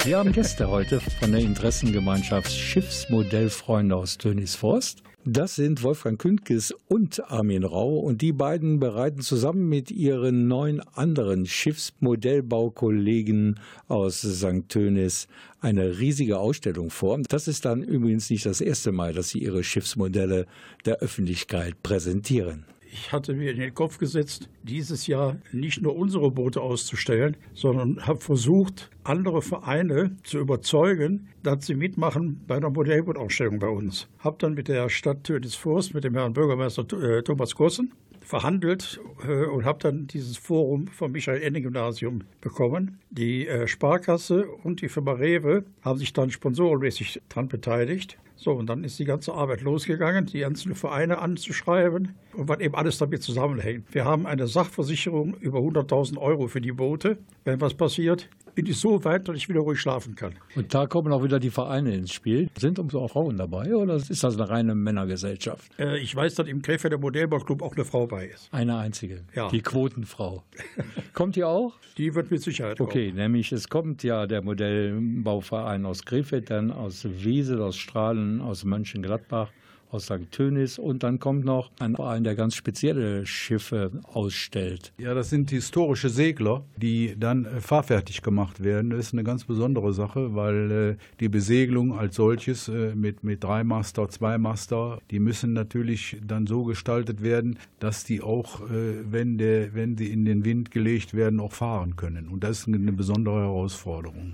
Wir 0.03 0.17
haben 0.17 0.31
Gäste 0.31 0.67
heute 0.67 0.99
von 0.99 1.31
der 1.31 1.41
Interessengemeinschaft 1.41 2.51
Schiffsmodellfreunde 2.51 3.95
aus 3.95 4.17
Tönisforst. 4.17 5.01
Das 5.23 5.53
sind 5.53 5.83
Wolfgang 5.83 6.19
Kündges 6.19 6.73
und 6.87 7.31
Armin 7.31 7.63
Rau 7.63 7.99
und 7.99 8.23
die 8.23 8.31
beiden 8.31 8.79
bereiten 8.79 9.21
zusammen 9.21 9.69
mit 9.69 9.91
ihren 9.91 10.47
neun 10.47 10.79
anderen 10.95 11.45
Schiffsmodellbaukollegen 11.45 13.59
aus 13.87 14.21
St. 14.21 14.67
Tönis 14.67 15.27
eine 15.59 15.99
riesige 15.99 16.39
Ausstellung 16.39 16.89
vor. 16.89 17.19
Das 17.29 17.47
ist 17.47 17.65
dann 17.65 17.83
übrigens 17.83 18.31
nicht 18.31 18.47
das 18.47 18.61
erste 18.61 18.91
Mal, 18.91 19.13
dass 19.13 19.29
sie 19.29 19.43
ihre 19.43 19.63
Schiffsmodelle 19.63 20.47
der 20.85 21.01
Öffentlichkeit 21.01 21.83
präsentieren. 21.83 22.65
Ich 22.93 23.13
hatte 23.13 23.33
mir 23.33 23.51
in 23.51 23.59
den 23.59 23.73
Kopf 23.73 23.99
gesetzt, 23.99 24.49
dieses 24.63 25.07
Jahr 25.07 25.37
nicht 25.53 25.81
nur 25.81 25.95
unsere 25.95 26.29
Boote 26.29 26.59
auszustellen, 26.59 27.37
sondern 27.53 28.05
habe 28.05 28.19
versucht, 28.19 28.89
andere 29.05 29.41
Vereine 29.41 30.17
zu 30.23 30.39
überzeugen, 30.39 31.29
dass 31.41 31.65
sie 31.65 31.75
mitmachen 31.75 32.41
bei 32.47 32.57
einer 32.57 32.69
Modellbootausstellung 32.69 33.59
bei 33.59 33.69
uns. 33.69 34.09
Habe 34.19 34.35
dann 34.39 34.55
mit 34.55 34.67
der 34.67 34.89
Stadt 34.89 35.23
Tönisforst, 35.23 35.93
mit 35.93 36.03
dem 36.03 36.15
Herrn 36.15 36.33
Bürgermeister 36.33 36.85
äh, 37.01 37.23
Thomas 37.23 37.55
Gossen, 37.55 37.93
verhandelt 38.19 38.99
äh, 39.25 39.45
und 39.45 39.63
habe 39.63 39.79
dann 39.79 40.07
dieses 40.07 40.37
Forum 40.37 40.87
vom 40.87 41.13
Michael-Ende-Gymnasium 41.13 42.25
bekommen. 42.41 42.99
Die 43.09 43.47
äh, 43.47 43.67
Sparkasse 43.67 44.47
und 44.63 44.81
die 44.81 44.89
Firma 44.89 45.13
Rewe 45.13 45.63
haben 45.81 45.97
sich 45.97 46.11
dann 46.11 46.29
sponsorenmäßig 46.29 47.21
daran 47.29 47.47
beteiligt. 47.47 48.17
So, 48.43 48.53
und 48.53 48.65
dann 48.71 48.83
ist 48.83 48.97
die 48.97 49.05
ganze 49.05 49.35
Arbeit 49.35 49.61
losgegangen, 49.61 50.25
die 50.25 50.43
einzelnen 50.43 50.73
Vereine 50.73 51.19
anzuschreiben 51.19 52.15
und 52.33 52.49
was 52.49 52.59
eben 52.59 52.73
alles 52.73 52.97
damit 52.97 53.21
zusammenhängt. 53.21 53.93
Wir 53.93 54.03
haben 54.03 54.25
eine 54.25 54.47
Sachversicherung 54.47 55.35
über 55.35 55.59
100.000 55.59 56.17
Euro 56.17 56.47
für 56.47 56.59
die 56.59 56.71
Boote. 56.71 57.19
Wenn 57.43 57.61
was 57.61 57.75
passiert, 57.75 58.29
bin 58.55 58.65
ich 58.65 58.77
so 58.77 59.03
weit, 59.05 59.27
dass 59.27 59.37
ich 59.37 59.47
wieder 59.47 59.59
ruhig 59.61 59.79
schlafen 59.79 60.15
kann. 60.15 60.33
Und 60.55 60.73
da 60.73 60.87
kommen 60.87 61.13
auch 61.13 61.23
wieder 61.23 61.39
die 61.39 61.51
Vereine 61.51 61.93
ins 61.95 62.11
Spiel. 62.11 62.49
Sind 62.57 62.79
uns 62.79 62.95
auch 62.95 63.09
Frauen 63.09 63.37
dabei 63.37 63.75
oder 63.75 63.95
ist 63.95 64.23
das 64.23 64.35
eine 64.35 64.49
reine 64.49 64.75
Männergesellschaft? 64.75 65.71
Äh, 65.79 65.99
ich 65.99 66.15
weiß, 66.15 66.35
dass 66.35 66.47
im 66.47 66.61
Krefelder 66.61 66.97
Modellbauclub 66.97 67.61
auch 67.61 67.75
eine 67.75 67.85
Frau 67.85 68.07
bei 68.07 68.25
ist. 68.25 68.49
Eine 68.51 68.77
einzige. 68.77 69.21
Ja. 69.35 69.49
Die 69.49 69.61
Quotenfrau. 69.61 70.43
kommt 71.13 71.35
die 71.35 71.43
auch? 71.43 71.73
Die 71.97 72.15
wird 72.15 72.31
mit 72.31 72.41
Sicherheit 72.41 72.79
Okay, 72.81 73.07
kommen. 73.07 73.17
nämlich 73.17 73.51
es 73.51 73.69
kommt 73.69 74.03
ja 74.03 74.25
der 74.25 74.41
Modellbauverein 74.41 75.85
aus 75.85 76.03
Krefeld, 76.05 76.49
dann 76.49 76.71
aus 76.71 77.05
Wesel, 77.05 77.61
aus 77.61 77.77
Strahlen, 77.77 78.30
aus 78.39 78.63
Mönchengladbach, 78.63 79.49
aus 79.91 80.05
St. 80.05 80.31
Tönis 80.31 80.79
und 80.79 81.03
dann 81.03 81.19
kommt 81.19 81.45
noch 81.45 81.71
ein 81.79 81.95
Verein, 81.95 82.23
der 82.23 82.35
ganz 82.35 82.55
spezielle 82.55 83.25
Schiffe 83.25 83.91
ausstellt. 84.03 84.93
Ja, 84.97 85.13
das 85.13 85.29
sind 85.29 85.49
historische 85.49 86.09
Segler, 86.09 86.63
die 86.77 87.15
dann 87.19 87.45
äh, 87.45 87.61
fahrfertig 87.61 88.21
gemacht 88.21 88.63
werden. 88.63 88.91
Das 88.91 89.07
ist 89.07 89.13
eine 89.13 89.23
ganz 89.23 89.43
besondere 89.43 89.93
Sache, 89.93 90.35
weil 90.35 90.71
äh, 90.71 90.95
die 91.19 91.29
Besegelung 91.29 91.97
als 91.97 92.15
solches 92.15 92.67
äh, 92.67 92.95
mit, 92.95 93.23
mit 93.23 93.43
Dreimaster, 93.43 94.07
Zweimaster, 94.09 94.99
die 95.11 95.19
müssen 95.19 95.53
natürlich 95.53 96.17
dann 96.25 96.47
so 96.47 96.63
gestaltet 96.63 97.21
werden, 97.21 97.57
dass 97.79 98.03
die 98.03 98.21
auch, 98.21 98.61
wenn, 98.69 99.37
der, 99.37 99.73
wenn 99.73 99.97
sie 99.97 100.11
in 100.11 100.25
den 100.25 100.45
Wind 100.45 100.71
gelegt 100.71 101.13
werden, 101.13 101.39
auch 101.39 101.51
fahren 101.51 101.95
können. 101.95 102.27
Und 102.27 102.43
das 102.43 102.59
ist 102.59 102.67
eine 102.67 102.91
besondere 102.91 103.41
Herausforderung. 103.41 104.33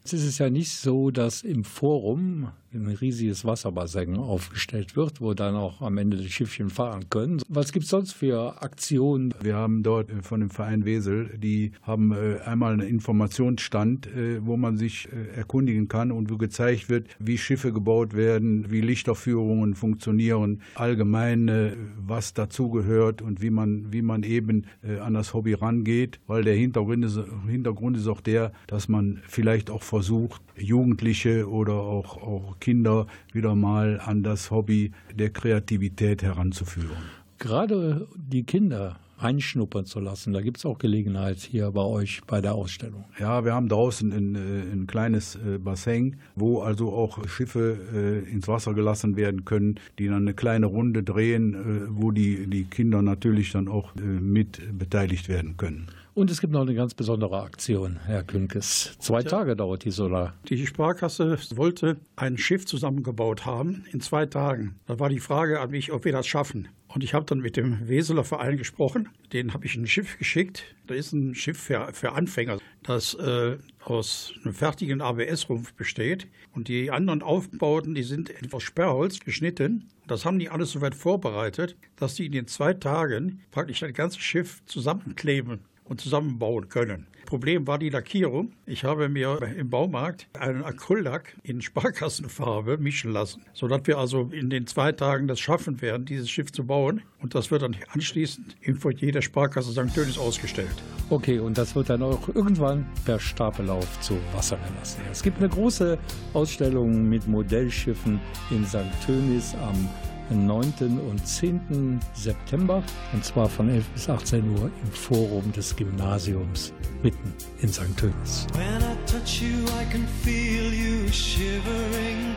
Jetzt 0.00 0.12
ist 0.12 0.24
es 0.24 0.38
ja 0.38 0.50
nicht 0.50 0.72
so, 0.72 1.10
dass 1.10 1.42
im 1.42 1.64
Forum 1.64 2.48
ein 2.72 2.86
riesiges 2.86 3.44
Wasserbassin 3.44 4.16
aufgestellt 4.16 4.96
wird, 4.96 5.20
wo 5.20 5.34
dann 5.34 5.54
auch 5.54 5.80
am 5.80 5.98
Ende 5.98 6.16
die 6.16 6.30
Schiffchen 6.30 6.70
fahren 6.70 7.10
können. 7.10 7.42
Was 7.48 7.72
gibt 7.72 7.84
es 7.84 7.90
sonst 7.90 8.12
für 8.12 8.62
Aktionen? 8.62 9.34
Wir 9.42 9.56
haben 9.56 9.82
dort 9.82 10.10
äh, 10.10 10.22
von 10.22 10.40
dem 10.40 10.50
Verein 10.50 10.84
Wesel, 10.84 11.36
die 11.38 11.72
haben 11.82 12.12
äh, 12.12 12.40
einmal 12.44 12.74
einen 12.74 12.88
Informationsstand, 12.88 14.06
äh, 14.06 14.44
wo 14.44 14.56
man 14.56 14.76
sich 14.76 15.08
erkundigen 15.34 15.88
kann 15.88 16.12
und 16.12 16.30
wo 16.30 16.36
gezeigt 16.36 16.88
wird, 16.88 17.08
wie 17.18 17.38
Schiffe 17.38 17.72
gebaut 17.72 18.14
werden, 18.14 18.70
wie 18.70 18.80
Lichterführungen 18.80 19.74
funktionieren, 19.74 20.62
allgemein, 20.74 21.74
was 22.06 22.34
dazugehört 22.34 23.22
und 23.22 23.42
wie 23.42 23.50
man, 23.50 23.92
wie 23.92 24.02
man 24.02 24.22
eben 24.22 24.66
an 25.02 25.14
das 25.14 25.34
Hobby 25.34 25.54
rangeht, 25.54 26.20
weil 26.26 26.44
der 26.44 26.54
Hintergrund 26.54 27.04
ist, 27.04 27.18
Hintergrund 27.46 27.96
ist 27.96 28.06
auch 28.06 28.20
der, 28.20 28.52
dass 28.66 28.88
man 28.88 29.20
vielleicht 29.26 29.70
auch 29.70 29.82
versucht, 29.82 30.42
Jugendliche 30.56 31.48
oder 31.48 31.74
auch, 31.74 32.16
auch 32.18 32.59
Kinder 32.60 33.06
wieder 33.32 33.54
mal 33.54 34.00
an 34.04 34.22
das 34.22 34.50
Hobby 34.50 34.92
der 35.14 35.30
Kreativität 35.30 36.22
heranzuführen. 36.22 36.96
Gerade 37.38 38.06
die 38.16 38.42
Kinder 38.42 38.98
einschnuppern 39.20 39.84
zu 39.84 40.00
lassen. 40.00 40.32
Da 40.32 40.40
gibt 40.40 40.58
es 40.58 40.66
auch 40.66 40.78
Gelegenheit 40.78 41.38
hier 41.38 41.70
bei 41.70 41.82
euch 41.82 42.22
bei 42.26 42.40
der 42.40 42.54
Ausstellung. 42.54 43.04
Ja, 43.18 43.44
wir 43.44 43.54
haben 43.54 43.68
draußen 43.68 44.12
ein, 44.12 44.34
äh, 44.34 44.72
ein 44.72 44.86
kleines 44.86 45.36
äh, 45.36 45.58
Bassin, 45.58 46.16
wo 46.34 46.60
also 46.60 46.92
auch 46.92 47.26
Schiffe 47.28 47.78
äh, 47.94 48.30
ins 48.30 48.48
Wasser 48.48 48.74
gelassen 48.74 49.16
werden 49.16 49.44
können, 49.44 49.78
die 49.98 50.06
dann 50.06 50.22
eine 50.22 50.34
kleine 50.34 50.66
Runde 50.66 51.02
drehen, 51.02 51.88
wo 51.90 52.10
die, 52.10 52.46
die 52.46 52.64
Kinder 52.64 53.02
natürlich 53.02 53.52
dann 53.52 53.68
auch 53.68 53.94
mit 53.94 54.78
beteiligt 54.78 55.28
werden 55.28 55.56
können. 55.56 55.88
Und 56.12 56.30
es 56.30 56.40
gibt 56.40 56.52
noch 56.52 56.62
eine 56.62 56.74
ganz 56.74 56.94
besondere 56.94 57.40
Aktion, 57.40 58.00
Herr 58.04 58.24
Künkes. 58.24 58.96
Zwei 58.98 59.22
Tage 59.22 59.54
dauert 59.54 59.84
die 59.84 59.92
Solar. 59.92 60.34
Die 60.48 60.66
Sparkasse 60.66 61.38
wollte 61.54 61.98
ein 62.16 62.36
Schiff 62.36 62.66
zusammengebaut 62.66 63.46
haben 63.46 63.84
in 63.92 64.00
zwei 64.00 64.26
Tagen. 64.26 64.74
Da 64.86 64.98
war 64.98 65.08
die 65.08 65.20
Frage 65.20 65.60
an 65.60 65.70
mich, 65.70 65.92
ob 65.92 66.04
wir 66.04 66.12
das 66.12 66.26
schaffen. 66.26 66.68
Und 66.88 67.04
ich 67.04 67.14
habe 67.14 67.24
dann 67.24 67.38
mit 67.38 67.56
dem 67.56 67.88
Weseler 67.88 68.24
Verein 68.24 68.56
gesprochen. 68.56 69.08
Den 69.32 69.54
habe 69.54 69.66
ich 69.66 69.76
ein 69.76 69.86
Schiff 69.86 70.18
geschickt. 70.18 70.64
Da 70.88 70.94
ist 70.94 71.12
ein 71.12 71.36
Schiff 71.36 71.56
für, 71.56 71.92
für 71.92 72.12
Anfänger, 72.12 72.58
das 72.82 73.14
äh, 73.14 73.58
aus 73.84 74.32
einem 74.42 74.54
fertigen 74.54 75.00
ABS-Rumpf 75.00 75.74
besteht. 75.74 76.26
Und 76.52 76.66
die 76.66 76.90
anderen 76.90 77.22
Aufbauten, 77.22 77.94
die 77.94 78.02
sind 78.02 78.30
etwas 78.30 78.64
Sperrholz 78.64 79.20
geschnitten. 79.20 79.88
Das 80.08 80.24
haben 80.24 80.40
die 80.40 80.48
alles 80.48 80.72
soweit 80.72 80.96
vorbereitet, 80.96 81.76
dass 81.94 82.16
die 82.16 82.26
in 82.26 82.32
den 82.32 82.48
zwei 82.48 82.74
Tagen 82.74 83.42
praktisch 83.52 83.78
das 83.78 83.92
ganze 83.92 84.18
Schiff 84.18 84.60
zusammenkleben 84.66 85.60
und 85.90 86.00
zusammenbauen 86.00 86.68
können. 86.68 87.08
Problem 87.26 87.66
war 87.66 87.78
die 87.78 87.90
Lackierung. 87.90 88.52
Ich 88.66 88.84
habe 88.84 89.08
mir 89.08 89.40
im 89.56 89.70
Baumarkt 89.70 90.26
einen 90.38 90.64
Acryllack 90.64 91.36
in 91.42 91.60
Sparkassenfarbe 91.62 92.78
mischen 92.78 93.12
lassen, 93.12 93.42
sodass 93.52 93.82
wir 93.84 93.98
also 93.98 94.30
in 94.32 94.50
den 94.50 94.66
zwei 94.66 94.92
Tagen 94.92 95.28
das 95.28 95.38
schaffen 95.38 95.80
werden, 95.80 96.06
dieses 96.06 96.30
Schiff 96.30 96.50
zu 96.50 96.64
bauen. 96.64 97.02
Und 97.20 97.34
das 97.34 97.50
wird 97.50 97.62
dann 97.62 97.76
anschließend 97.92 98.56
im 98.62 98.76
Foyer 98.76 99.12
der 99.12 99.22
Sparkasse 99.22 99.70
St. 99.70 99.96
Dönis 99.96 100.18
ausgestellt. 100.18 100.74
Okay, 101.08 101.38
und 101.38 101.58
das 101.58 101.74
wird 101.74 101.90
dann 101.90 102.02
auch 102.02 102.28
irgendwann 102.28 102.86
per 103.04 103.20
Stapellauf 103.20 104.00
zu 104.00 104.16
Wasser 104.32 104.58
gelassen. 104.68 105.00
Es 105.10 105.22
gibt 105.22 105.38
eine 105.38 105.48
große 105.48 105.98
Ausstellung 106.34 107.08
mit 107.08 107.28
Modellschiffen 107.28 108.20
in 108.50 108.64
St. 108.64 108.78
Tönis 109.06 109.54
am 109.54 109.88
9. 110.30 111.00
und 111.08 111.26
10. 111.26 112.00
September 112.14 112.82
und 113.12 113.24
zwar 113.24 113.48
von 113.48 113.68
11 113.68 113.84
bis 113.90 114.08
18 114.08 114.58
Uhr 114.58 114.70
im 114.84 114.92
Forum 114.92 115.52
des 115.52 115.74
Gymnasiums 115.74 116.72
mitten 117.02 117.34
in 117.60 117.72
St. 117.72 117.96
Tönis. 117.96 118.46
When 118.54 118.82
I 118.82 118.96
touch 119.06 119.42
you, 119.42 119.64
I 119.80 119.84
can 119.90 120.06
feel 120.22 120.72
you 120.72 121.08
shivering. 121.08 122.36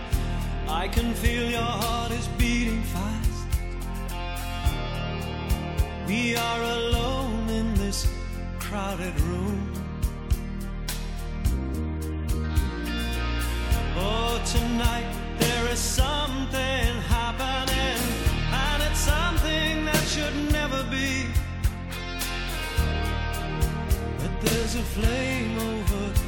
I 0.67 0.87
can 0.87 1.13
feel 1.15 1.49
your 1.49 1.61
heart 1.61 2.11
is 2.11 2.27
beating 2.37 2.81
fast. 2.83 3.13
We 6.07 6.35
are 6.35 6.61
alone 6.61 7.49
in 7.49 7.73
this 7.75 8.07
crowded 8.59 9.19
room. 9.21 9.71
Oh, 13.95 14.41
tonight 14.45 15.05
there 15.39 15.71
is 15.71 15.79
something 15.79 16.93
should 20.13 20.51
never 20.51 20.83
be. 20.91 21.25
But 24.19 24.33
there's 24.41 24.75
a 24.75 24.85
flame 24.93 25.57
over 25.57 26.22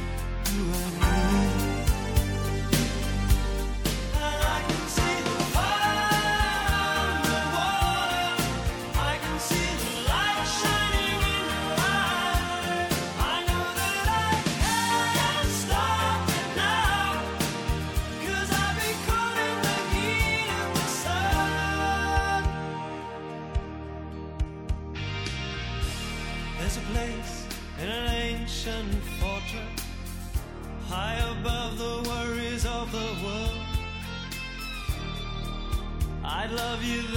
I'd 36.46 36.52
love 36.52 36.84
you 36.84 37.15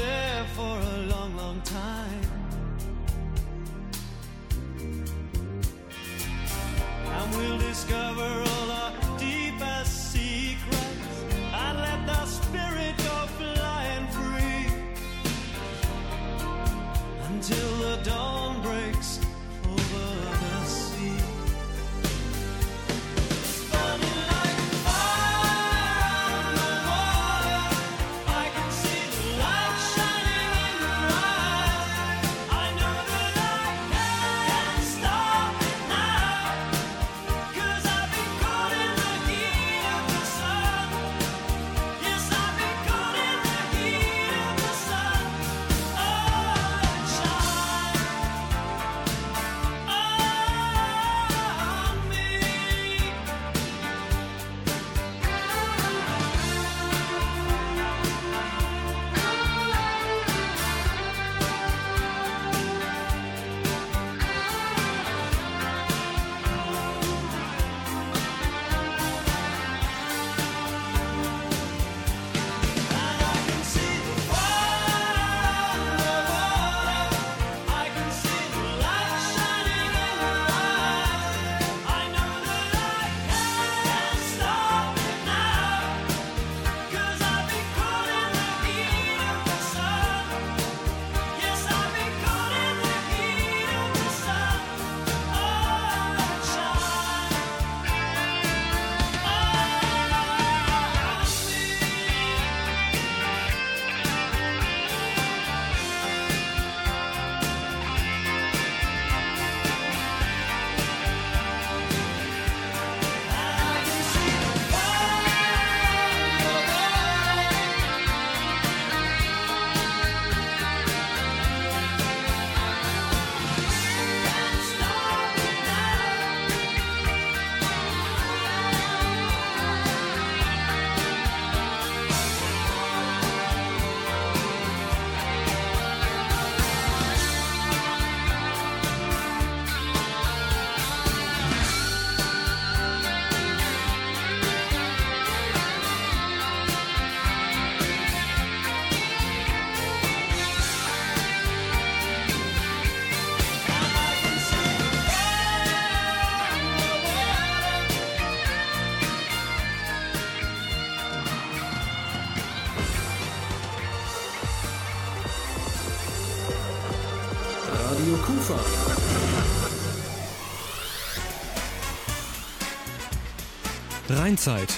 Rheinzeit. 174.29 174.77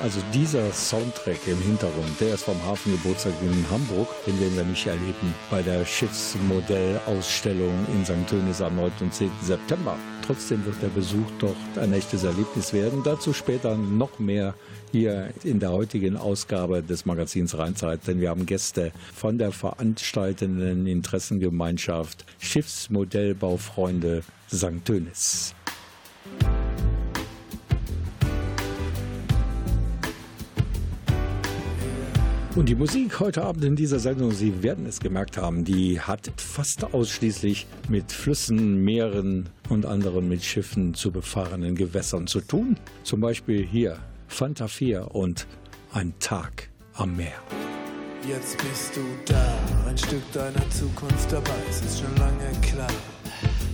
Also 0.00 0.18
dieser 0.34 0.72
Soundtrack 0.72 1.46
im 1.46 1.60
Hintergrund, 1.60 2.20
der 2.20 2.34
ist 2.34 2.42
vom 2.42 2.60
Hafengeburtstag 2.66 3.34
in 3.42 3.64
Hamburg, 3.70 4.08
den 4.26 4.40
werden 4.40 4.56
wir 4.56 4.64
nicht 4.64 4.88
erleben 4.88 5.32
bei 5.52 5.62
der 5.62 5.86
Schiffsmodellausstellung 5.86 7.86
in 7.94 8.04
St. 8.04 8.28
Tönis 8.28 8.60
am 8.60 8.74
9. 8.74 8.90
und 9.02 9.14
10. 9.14 9.30
September. 9.40 9.96
Trotzdem 10.26 10.66
wird 10.66 10.82
der 10.82 10.88
Besuch 10.88 11.30
doch 11.38 11.54
ein 11.80 11.92
echtes 11.92 12.24
Erlebnis 12.24 12.72
werden. 12.72 13.04
Dazu 13.04 13.32
später 13.32 13.76
noch 13.76 14.18
mehr 14.18 14.54
hier 14.90 15.32
in 15.44 15.60
der 15.60 15.70
heutigen 15.70 16.16
Ausgabe 16.16 16.82
des 16.82 17.06
Magazins 17.06 17.56
Rheinzeit, 17.56 18.00
denn 18.08 18.20
wir 18.20 18.30
haben 18.30 18.46
Gäste 18.46 18.90
von 19.14 19.38
der 19.38 19.52
veranstaltenden 19.52 20.88
Interessengemeinschaft 20.88 22.26
Schiffsmodellbaufreunde 22.40 24.24
St. 24.50 24.84
Tönis. 24.84 25.54
Und 32.56 32.68
die 32.68 32.76
Musik 32.76 33.18
heute 33.18 33.42
Abend 33.42 33.64
in 33.64 33.74
dieser 33.74 33.98
Sendung, 33.98 34.30
Sie 34.30 34.62
werden 34.62 34.86
es 34.86 35.00
gemerkt 35.00 35.36
haben, 35.36 35.64
die 35.64 35.98
hat 35.98 36.30
fast 36.36 36.94
ausschließlich 36.94 37.66
mit 37.88 38.12
Flüssen, 38.12 38.84
Meeren 38.84 39.48
und 39.70 39.84
anderen 39.84 40.28
mit 40.28 40.44
Schiffen 40.44 40.94
zu 40.94 41.10
befahrenen 41.10 41.74
Gewässern 41.74 42.28
zu 42.28 42.40
tun. 42.40 42.76
Zum 43.02 43.20
Beispiel 43.20 43.66
hier 43.66 43.98
Fanta 44.28 44.68
4 44.68 45.16
und 45.16 45.48
Ein 45.92 46.14
Tag 46.20 46.70
am 46.92 47.16
Meer. 47.16 47.42
Jetzt 48.28 48.56
bist 48.58 48.94
du 48.94 49.00
da, 49.26 49.58
ein 49.88 49.98
Stück 49.98 50.22
deiner 50.32 50.70
Zukunft 50.70 51.32
dabei, 51.32 51.50
es 51.68 51.80
ist 51.80 51.98
schon 51.98 52.16
lange 52.16 52.52
klar. 52.62 52.86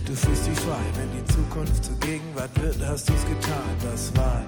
Du 0.07 0.13
fühlst 0.13 0.47
dich 0.47 0.57
frei, 0.57 0.81
wenn 0.95 1.21
die 1.21 1.31
Zukunft 1.31 1.85
zur 1.85 1.99
Gegenwart 1.99 2.59
wird, 2.59 2.77
hast 2.87 3.07
du's 3.07 3.25
getan, 3.25 3.61
das 3.83 4.11
war. 4.17 4.43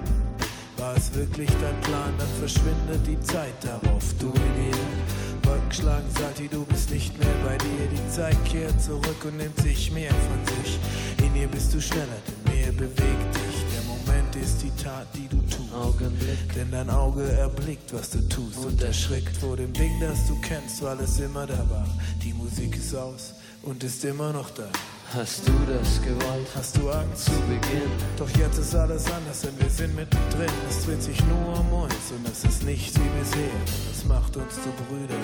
War 0.94 1.00
es 1.00 1.12
wirklich 1.12 1.50
dein 1.60 1.80
Plan, 1.80 2.14
dann 2.18 2.28
verschwindet 2.38 3.04
die 3.04 3.20
Zeit 3.20 3.54
darauf, 3.62 4.04
du 4.20 4.28
in 4.28 4.68
ihr. 4.68 5.50
Wolken 5.50 5.72
schlagen, 5.72 6.06
Salti, 6.16 6.46
du 6.46 6.64
bist 6.66 6.88
nicht 6.92 7.18
mehr 7.18 7.34
bei 7.44 7.58
dir. 7.58 7.88
Die 7.92 8.10
Zeit 8.12 8.36
kehrt 8.44 8.80
zurück 8.80 9.24
und 9.24 9.36
nimmt 9.36 9.58
sich 9.58 9.90
mehr 9.90 10.12
von 10.12 10.56
sich. 10.62 10.78
In 11.18 11.34
ihr 11.34 11.48
bist 11.48 11.74
du 11.74 11.80
schneller, 11.80 12.20
denn 12.28 12.54
mehr 12.54 12.70
bewegt 12.70 13.34
dich. 13.34 13.56
Der 13.74 13.82
Moment 13.88 14.36
ist 14.36 14.62
die 14.62 14.70
Tat, 14.80 15.08
die 15.14 15.26
du 15.26 15.38
tust. 15.38 15.74
Augenblick, 15.74 16.54
denn 16.54 16.70
dein 16.70 16.88
Auge 16.88 17.24
erblickt, 17.24 17.92
was 17.92 18.10
du 18.10 18.20
tust 18.28 18.64
und 18.64 18.80
erschrickt 18.80 19.36
vor 19.36 19.56
dem 19.56 19.72
Ding, 19.72 19.98
das 20.00 20.28
du 20.28 20.40
kennst, 20.42 20.80
weil 20.80 21.00
es 21.00 21.18
immer 21.18 21.44
da 21.44 21.58
war. 21.70 21.88
Die 22.22 22.34
Musik 22.34 22.76
ist 22.76 22.94
aus 22.94 23.34
und 23.62 23.82
ist 23.82 24.04
immer 24.04 24.32
noch 24.32 24.50
da. 24.50 24.68
Hast 25.12 25.46
du 25.46 25.52
das 25.66 26.02
gewollt? 26.02 26.48
Hast 26.54 26.76
du 26.76 26.90
Angst 26.90 27.26
zu 27.26 27.32
Beginn? 27.42 27.90
Doch 28.16 28.30
jetzt 28.36 28.58
ist 28.58 28.74
alles 28.74 29.10
anders, 29.12 29.42
denn 29.42 29.58
wir 29.58 29.70
sind 29.70 29.94
mittendrin. 29.94 30.50
Es 30.68 30.84
dreht 30.84 31.02
sich 31.02 31.20
nur 31.26 31.60
um 31.60 31.82
uns 31.82 32.10
und 32.10 32.28
es 32.28 32.44
ist 32.44 32.64
nicht 32.64 32.94
wie 32.96 33.18
bisher. 33.18 33.50
Das 33.92 34.04
macht 34.06 34.36
uns 34.36 34.54
zu 34.54 34.70
Brüdern 34.88 35.18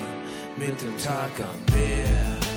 mit, 0.57 0.69
mit 0.69 0.81
dem 0.81 0.97
Tag 0.97 1.31
am 1.39 1.75
Meer. 1.75 2.50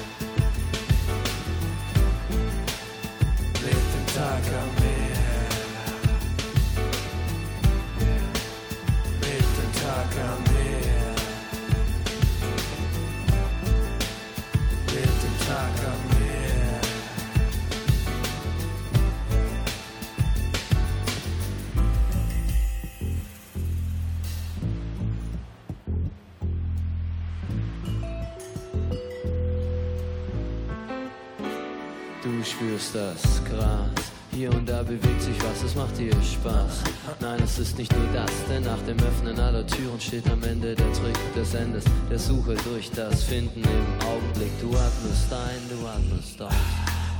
Es 35.64 35.74
macht 35.74 35.96
dir 35.98 36.12
Spaß. 36.12 36.82
Nein, 37.20 37.40
es 37.42 37.58
ist 37.58 37.78
nicht 37.78 37.92
nur 37.96 38.06
das, 38.12 38.30
denn 38.48 38.62
nach 38.64 38.80
dem 38.86 38.98
Öffnen 38.98 39.38
aller 39.38 39.66
Türen 39.66 40.00
steht 40.00 40.28
am 40.30 40.42
Ende 40.42 40.74
der 40.74 40.92
Trick 40.92 41.18
des 41.34 41.54
Endes, 41.54 41.84
der 42.10 42.18
Suche 42.18 42.54
durch 42.64 42.90
das 42.90 43.22
Finden 43.22 43.62
im 43.62 44.06
Augenblick. 44.06 44.52
Du 44.60 44.68
atmest 44.68 45.32
ein, 45.32 45.60
du 45.70 45.86
atmest 45.86 46.42
aus. 46.42 46.52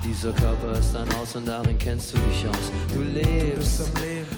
Dieser 0.05 0.33
Körper 0.33 0.79
ist 0.79 0.95
ein 0.95 1.09
Haus 1.17 1.35
und 1.35 1.49
darin 1.49 1.79
kennst 1.79 2.13
du 2.13 2.19
dich 2.19 2.47
aus. 2.49 2.71
Du 2.93 3.01
lebst 3.03 3.91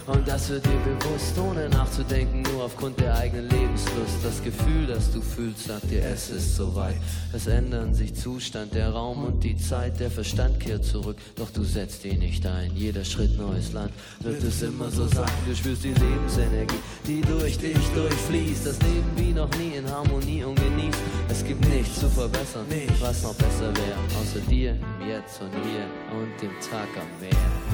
und 0.07 0.27
das 0.27 0.49
wird 0.49 0.65
dir 0.65 0.79
bewusst, 0.85 1.39
ohne 1.39 1.69
nachzudenken, 1.69 2.43
nur 2.43 2.65
aufgrund 2.65 3.01
der 3.01 3.17
eigenen 3.17 3.49
Lebenslust. 3.49 4.17
Das 4.23 4.43
Gefühl, 4.43 4.87
das 4.87 5.11
du 5.13 5.21
fühlst, 5.21 5.67
sagt 5.67 5.91
dir, 5.91 6.05
es 6.05 6.31
ist 6.31 6.57
soweit. 6.57 6.97
Es 7.33 7.47
ändern 7.47 7.95
sich 7.95 8.15
Zustand, 8.15 8.75
der 8.75 8.91
Raum 8.91 9.25
und 9.25 9.43
die 9.43 9.57
Zeit, 9.57 9.99
der 10.01 10.11
Verstand 10.11 10.61
kehrt 10.61 10.85
zurück, 10.85 11.17
doch 11.35 11.51
du 11.51 11.65
setzt 11.65 12.05
ihn 12.05 12.21
nicht 12.21 12.47
ein. 12.47 12.77
Jeder 12.77 13.05
Schritt 13.05 13.37
neues 13.37 13.73
Land 13.73 13.93
wird 14.21 14.43
es 14.43 14.63
immer 14.63 14.91
so 14.91 15.07
sein. 15.09 15.31
Du 15.47 15.55
spürst 15.55 15.85
die 15.85 15.95
Lebensenergie, 15.95 16.81
die 17.07 17.21
durch 17.23 17.59
dich 17.59 17.79
durchfließt. 17.95 18.67
Das 18.67 18.81
Leben 18.83 19.11
wie 19.17 19.33
noch 19.33 19.51
nie 19.59 19.77
in 19.77 19.91
Harmonie 19.91 20.45
und 20.45 20.57
genießt. 20.57 20.99
Es 21.29 21.45
gibt 21.45 21.67
nichts 21.69 22.01
zu 22.01 22.09
verbessern, 22.09 22.67
was 23.01 23.23
noch 23.23 23.35
besser 23.35 23.75
wäre, 23.75 23.99
außer 24.21 24.41
dir 24.49 24.77
Jetzt 25.07 25.41
und 25.41 25.51
hier 25.51 25.87
und 26.19 26.43
dem 26.43 26.51
Tag 26.61 26.89
am 26.97 27.21
Meer. 27.21 27.66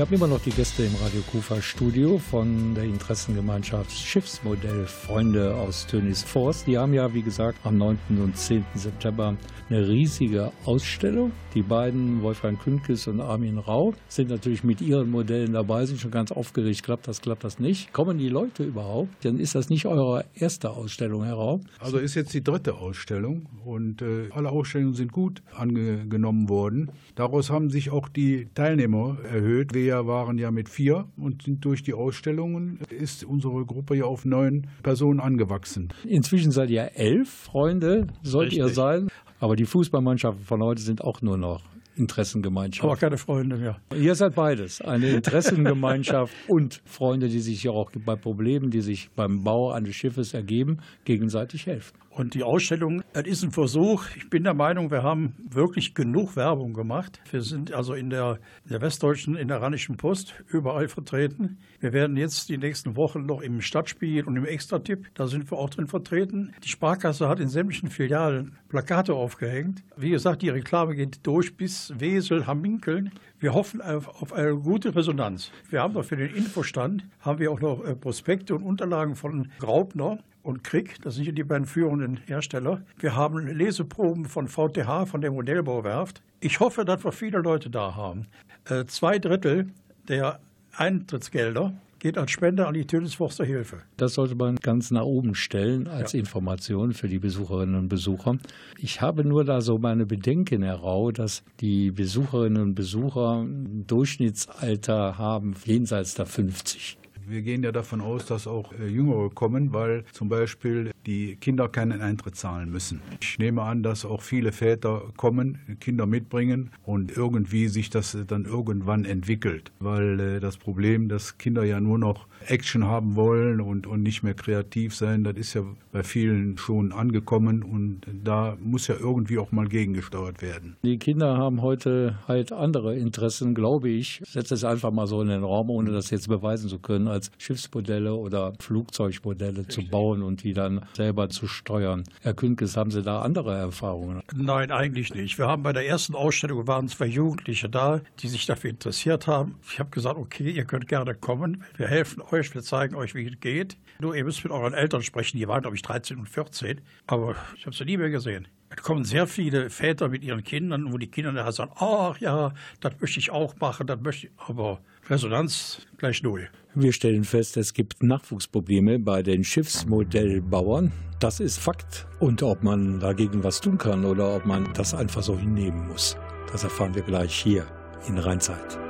Wir 0.00 0.06
haben 0.06 0.14
immer 0.14 0.28
noch 0.28 0.40
die 0.40 0.48
Gäste 0.48 0.84
im 0.84 0.94
Radio 0.94 1.20
Kufa 1.30 1.60
Studio 1.60 2.16
von 2.16 2.74
der 2.74 2.84
Interessengemeinschaft 2.84 3.92
Schiffsmodell 3.92 4.86
Freunde 4.86 5.54
aus 5.54 5.86
Tönis 5.86 6.22
Forst. 6.22 6.66
Die 6.66 6.78
haben 6.78 6.94
ja, 6.94 7.12
wie 7.12 7.20
gesagt, 7.20 7.58
am 7.64 7.76
9. 7.76 7.98
und 8.08 8.34
10. 8.34 8.64
September 8.76 9.36
eine 9.68 9.86
riesige 9.86 10.52
Ausstellung. 10.64 11.32
Die 11.54 11.62
beiden, 11.62 12.22
Wolfgang 12.22 12.58
Künkes 12.58 13.08
und 13.08 13.20
Armin 13.20 13.58
Rau, 13.58 13.92
sind 14.08 14.30
natürlich 14.30 14.64
mit 14.64 14.80
ihren 14.80 15.10
Modellen 15.10 15.52
dabei, 15.52 15.84
sind 15.84 16.00
schon 16.00 16.10
ganz 16.10 16.32
aufgeregt. 16.32 16.82
Klappt 16.82 17.06
das, 17.06 17.20
klappt 17.20 17.44
das 17.44 17.58
nicht? 17.58 17.92
Kommen 17.92 18.16
die 18.16 18.28
Leute 18.28 18.64
überhaupt? 18.64 19.10
Dann 19.24 19.38
ist 19.38 19.54
das 19.54 19.68
nicht 19.68 19.86
eure 19.86 20.24
erste 20.34 20.70
Ausstellung, 20.70 21.24
Herr 21.24 21.34
Rau. 21.34 21.60
Also 21.78 21.98
ist 21.98 22.14
jetzt 22.14 22.32
die 22.32 22.42
dritte 22.42 22.74
Ausstellung 22.74 23.46
und 23.64 24.00
äh, 24.00 24.28
alle 24.30 24.48
Ausstellungen 24.48 24.94
sind 24.94 25.12
gut 25.12 25.42
angenommen 25.54 26.48
worden. 26.48 26.90
Daraus 27.16 27.50
haben 27.50 27.68
sich 27.68 27.90
auch 27.90 28.08
die 28.08 28.48
Teilnehmer 28.54 29.18
erhöht 29.24 29.74
Vorgängerjahr 29.90 30.06
waren 30.06 30.38
ja 30.38 30.50
mit 30.50 30.68
vier 30.68 31.06
und 31.16 31.42
sind 31.42 31.64
durch 31.64 31.82
die 31.82 31.94
Ausstellungen 31.94 32.78
ist 32.90 33.24
unsere 33.24 33.64
Gruppe 33.64 33.96
ja 33.96 34.04
auf 34.04 34.24
neun 34.24 34.68
Personen 34.82 35.20
angewachsen. 35.20 35.88
Inzwischen 36.04 36.52
seid 36.52 36.70
ihr 36.70 36.92
elf 36.94 37.28
Freunde, 37.28 38.06
sollt 38.22 38.52
ihr 38.52 38.64
Richtig. 38.66 38.76
sein. 38.76 39.08
Aber 39.40 39.56
die 39.56 39.64
Fußballmannschaften 39.64 40.44
von 40.44 40.62
heute 40.62 40.82
sind 40.82 41.02
auch 41.02 41.22
nur 41.22 41.36
noch 41.36 41.62
Interessengemeinschaft. 41.96 42.84
Aber 42.84 42.96
keine 42.96 43.18
Freunde 43.18 43.56
mehr. 43.56 43.80
Ihr 43.94 44.14
seid 44.14 44.34
beides, 44.34 44.80
eine 44.80 45.08
Interessengemeinschaft 45.08 46.32
und 46.48 46.80
Freunde, 46.84 47.28
die 47.28 47.40
sich 47.40 47.64
ja 47.64 47.72
auch 47.72 47.90
bei 47.92 48.14
Problemen, 48.16 48.70
die 48.70 48.80
sich 48.80 49.10
beim 49.16 49.42
Bau 49.42 49.72
eines 49.72 49.96
Schiffes 49.96 50.34
ergeben, 50.34 50.78
gegenseitig 51.04 51.66
helfen. 51.66 51.96
Und 52.10 52.34
die 52.34 52.42
Ausstellung, 52.42 53.02
das 53.12 53.24
ist 53.26 53.44
ein 53.44 53.52
Versuch. 53.52 54.04
Ich 54.16 54.28
bin 54.28 54.42
der 54.42 54.52
Meinung, 54.52 54.90
wir 54.90 55.04
haben 55.04 55.34
wirklich 55.48 55.94
genug 55.94 56.34
Werbung 56.34 56.74
gemacht. 56.74 57.20
Wir 57.30 57.40
sind 57.40 57.72
also 57.72 57.94
in 57.94 58.10
der, 58.10 58.40
der 58.68 58.80
Westdeutschen, 58.80 59.36
in 59.36 59.46
der 59.46 59.62
Rheinischen 59.62 59.96
Post 59.96 60.34
überall 60.48 60.88
vertreten. 60.88 61.58
Wir 61.78 61.92
werden 61.92 62.16
jetzt 62.16 62.48
die 62.48 62.58
nächsten 62.58 62.96
Wochen 62.96 63.26
noch 63.26 63.40
im 63.40 63.60
Stadtspiel 63.60 64.24
und 64.24 64.36
im 64.36 64.44
Extratipp, 64.44 65.06
da 65.14 65.28
sind 65.28 65.50
wir 65.52 65.58
auch 65.58 65.70
drin 65.70 65.86
vertreten. 65.86 66.52
Die 66.64 66.68
Sparkasse 66.68 67.28
hat 67.28 67.38
in 67.38 67.48
sämtlichen 67.48 67.90
Filialen 67.90 68.58
Plakate 68.68 69.14
aufgehängt. 69.14 69.84
Wie 69.96 70.10
gesagt, 70.10 70.42
die 70.42 70.48
Reklame 70.48 70.96
geht 70.96 71.24
durch 71.26 71.56
bis 71.56 71.94
Wesel, 71.98 72.46
Hamminkeln. 72.46 73.12
Wir 73.38 73.54
hoffen 73.54 73.80
auf, 73.80 74.08
auf 74.20 74.32
eine 74.32 74.56
gute 74.56 74.94
Resonanz. 74.96 75.52
Wir 75.70 75.80
haben 75.80 75.94
noch 75.94 76.04
für 76.04 76.16
den 76.16 76.34
Infostand, 76.34 77.04
haben 77.20 77.38
wir 77.38 77.52
auch 77.52 77.60
noch 77.60 77.84
äh, 77.84 77.94
Prospekte 77.94 78.54
und 78.54 78.64
Unterlagen 78.64 79.14
von 79.14 79.48
Graupner 79.60 80.18
und 80.42 80.64
Krieg, 80.64 81.00
das 81.02 81.14
sind 81.14 81.26
ja 81.26 81.32
die 81.32 81.44
beiden 81.44 81.66
führenden 81.66 82.18
Hersteller. 82.26 82.82
Wir 82.98 83.14
haben 83.14 83.46
Leseproben 83.46 84.24
von 84.26 84.48
VTH, 84.48 85.06
von 85.06 85.20
der 85.20 85.30
Modellbauwerft. 85.30 86.22
Ich 86.40 86.60
hoffe, 86.60 86.84
dass 86.84 87.04
wir 87.04 87.12
viele 87.12 87.38
Leute 87.38 87.70
da 87.70 87.94
haben. 87.94 88.26
Äh, 88.64 88.86
zwei 88.86 89.18
Drittel 89.18 89.68
der 90.08 90.40
Eintrittsgelder 90.76 91.74
geht 92.00 92.18
als 92.18 92.30
Spende 92.30 92.66
an 92.66 92.74
die 92.74 92.86
Tönisforster 92.86 93.44
Hilfe. 93.44 93.82
Das 93.96 94.14
sollte 94.14 94.34
man 94.34 94.56
ganz 94.56 94.90
nach 94.90 95.04
oben 95.04 95.34
stellen 95.34 95.86
als 95.86 96.14
Information 96.14 96.94
für 96.94 97.08
die 97.08 97.18
Besucherinnen 97.18 97.74
und 97.74 97.88
Besucher. 97.88 98.38
Ich 98.78 99.00
habe 99.00 99.24
nur 99.24 99.44
da 99.44 99.60
so 99.60 99.78
meine 99.78 100.06
Bedenken 100.06 100.62
heraus, 100.62 101.12
dass 101.14 101.42
die 101.60 101.90
Besucherinnen 101.90 102.62
und 102.62 102.74
Besucher 102.74 103.42
ein 103.42 103.84
Durchschnittsalter 103.86 105.18
haben 105.18 105.54
jenseits 105.64 106.14
der 106.14 106.26
50. 106.26 106.96
Wir 107.30 107.42
gehen 107.42 107.62
ja 107.62 107.70
davon 107.70 108.00
aus, 108.00 108.26
dass 108.26 108.48
auch 108.48 108.72
äh, 108.72 108.88
Jüngere 108.88 109.30
kommen, 109.30 109.72
weil 109.72 110.02
zum 110.10 110.28
Beispiel 110.28 110.90
die 111.06 111.36
Kinder 111.36 111.68
keinen 111.68 112.02
Eintritt 112.02 112.34
zahlen 112.34 112.72
müssen. 112.72 113.00
Ich 113.20 113.38
nehme 113.38 113.62
an, 113.62 113.84
dass 113.84 114.04
auch 114.04 114.20
viele 114.20 114.50
Väter 114.50 115.04
kommen, 115.16 115.58
Kinder 115.78 116.06
mitbringen 116.06 116.70
und 116.84 117.16
irgendwie 117.16 117.68
sich 117.68 117.88
das 117.88 118.16
äh, 118.16 118.24
dann 118.24 118.46
irgendwann 118.46 119.04
entwickelt, 119.04 119.70
weil 119.78 120.18
äh, 120.18 120.40
das 120.40 120.56
Problem, 120.56 121.08
dass 121.08 121.38
Kinder 121.38 121.62
ja 121.62 121.78
nur 121.80 121.98
noch 121.98 122.26
Action 122.46 122.84
haben 122.84 123.14
wollen 123.14 123.60
und, 123.60 123.86
und 123.86 124.02
nicht 124.02 124.24
mehr 124.24 124.34
kreativ 124.34 124.96
sein, 124.96 125.22
das 125.22 125.36
ist 125.36 125.54
ja 125.54 125.62
bei 125.92 126.02
vielen 126.02 126.58
schon 126.58 126.92
angekommen 126.92 127.62
und 127.62 128.00
da 128.24 128.56
muss 128.60 128.88
ja 128.88 128.96
irgendwie 128.98 129.38
auch 129.38 129.52
mal 129.52 129.68
gegengesteuert 129.68 130.42
werden. 130.42 130.76
Die 130.82 130.98
Kinder 130.98 131.36
haben 131.36 131.62
heute 131.62 132.18
halt 132.26 132.52
andere 132.52 132.96
Interessen, 132.96 133.54
glaube 133.54 133.88
ich. 133.88 134.20
Ich 134.22 134.30
setze 134.30 134.54
es 134.54 134.64
einfach 134.64 134.90
mal 134.90 135.06
so 135.06 135.20
in 135.22 135.28
den 135.28 135.44
Raum, 135.44 135.70
ohne 135.70 135.92
das 135.92 136.10
jetzt 136.10 136.28
beweisen 136.28 136.68
zu 136.68 136.78
können, 136.78 137.08
als 137.20 137.30
Schiffsmodelle 137.36 138.14
oder 138.14 138.54
Flugzeugmodelle 138.58 139.68
zu 139.68 139.86
bauen 139.86 140.22
und 140.22 140.42
die 140.42 140.54
dann 140.54 140.86
selber 140.94 141.28
zu 141.28 141.48
steuern. 141.48 142.04
Herr 142.22 142.32
Künkes, 142.32 142.78
haben 142.78 142.90
Sie 142.90 143.02
da 143.02 143.20
andere 143.20 143.56
Erfahrungen? 143.56 144.22
Nein, 144.34 144.70
eigentlich 144.70 145.12
nicht. 145.12 145.36
Wir 145.36 145.46
haben 145.46 145.62
bei 145.62 145.74
der 145.74 145.86
ersten 145.86 146.14
Ausstellung 146.14 146.66
waren 146.66 146.88
zwei 146.88 147.06
Jugendliche 147.06 147.68
da, 147.68 148.00
die 148.20 148.28
sich 148.28 148.46
dafür 148.46 148.70
interessiert 148.70 149.26
haben. 149.26 149.56
Ich 149.70 149.78
habe 149.78 149.90
gesagt, 149.90 150.16
okay, 150.16 150.50
ihr 150.50 150.64
könnt 150.64 150.88
gerne 150.88 151.14
kommen. 151.14 151.62
Wir 151.76 151.88
helfen 151.88 152.22
euch, 152.30 152.54
wir 152.54 152.62
zeigen 152.62 152.94
euch, 152.94 153.14
wie 153.14 153.26
es 153.26 153.38
geht. 153.40 153.76
Nur 153.98 154.16
ihr 154.16 154.24
müsst 154.24 154.42
mit 154.42 154.52
euren 154.52 154.72
Eltern 154.72 155.02
sprechen. 155.02 155.36
Die 155.36 155.46
waren, 155.46 155.60
glaube 155.60 155.76
ich, 155.76 155.82
13 155.82 156.18
und 156.18 156.28
14. 156.28 156.80
Aber 157.06 157.34
ich 157.54 157.66
habe 157.66 157.76
sie 157.76 157.84
nie 157.84 157.98
mehr 157.98 158.10
gesehen. 158.10 158.48
Es 158.70 158.82
kommen 158.82 159.04
sehr 159.04 159.26
viele 159.26 159.68
Väter 159.68 160.08
mit 160.08 160.22
ihren 160.22 160.44
Kindern, 160.44 160.92
wo 160.92 160.98
die 160.98 161.08
Kinder 161.08 161.32
nachher 161.32 161.52
sagen, 161.52 161.72
ach 161.76 162.18
ja, 162.18 162.54
das 162.80 162.92
möchte 163.00 163.18
ich 163.18 163.30
auch 163.30 163.56
machen, 163.56 163.86
das 163.86 164.00
möchte 164.00 164.28
ich. 164.28 164.32
Aber 164.36 164.80
Resonanz 165.08 165.86
gleich 165.98 166.22
null. 166.22 166.48
Wir 166.74 166.92
stellen 166.92 167.24
fest, 167.24 167.56
es 167.56 167.74
gibt 167.74 168.02
Nachwuchsprobleme 168.02 169.00
bei 169.00 169.24
den 169.24 169.42
Schiffsmodellbauern. 169.42 170.92
Das 171.18 171.40
ist 171.40 171.58
Fakt. 171.58 172.06
Und 172.20 172.44
ob 172.44 172.62
man 172.62 173.00
dagegen 173.00 173.42
was 173.42 173.60
tun 173.60 173.76
kann 173.76 174.04
oder 174.04 174.36
ob 174.36 174.46
man 174.46 174.72
das 174.74 174.94
einfach 174.94 175.24
so 175.24 175.36
hinnehmen 175.36 175.88
muss, 175.88 176.16
das 176.52 176.62
erfahren 176.62 176.94
wir 176.94 177.02
gleich 177.02 177.34
hier 177.34 177.66
in 178.06 178.18
Rheinzeit. 178.18 178.89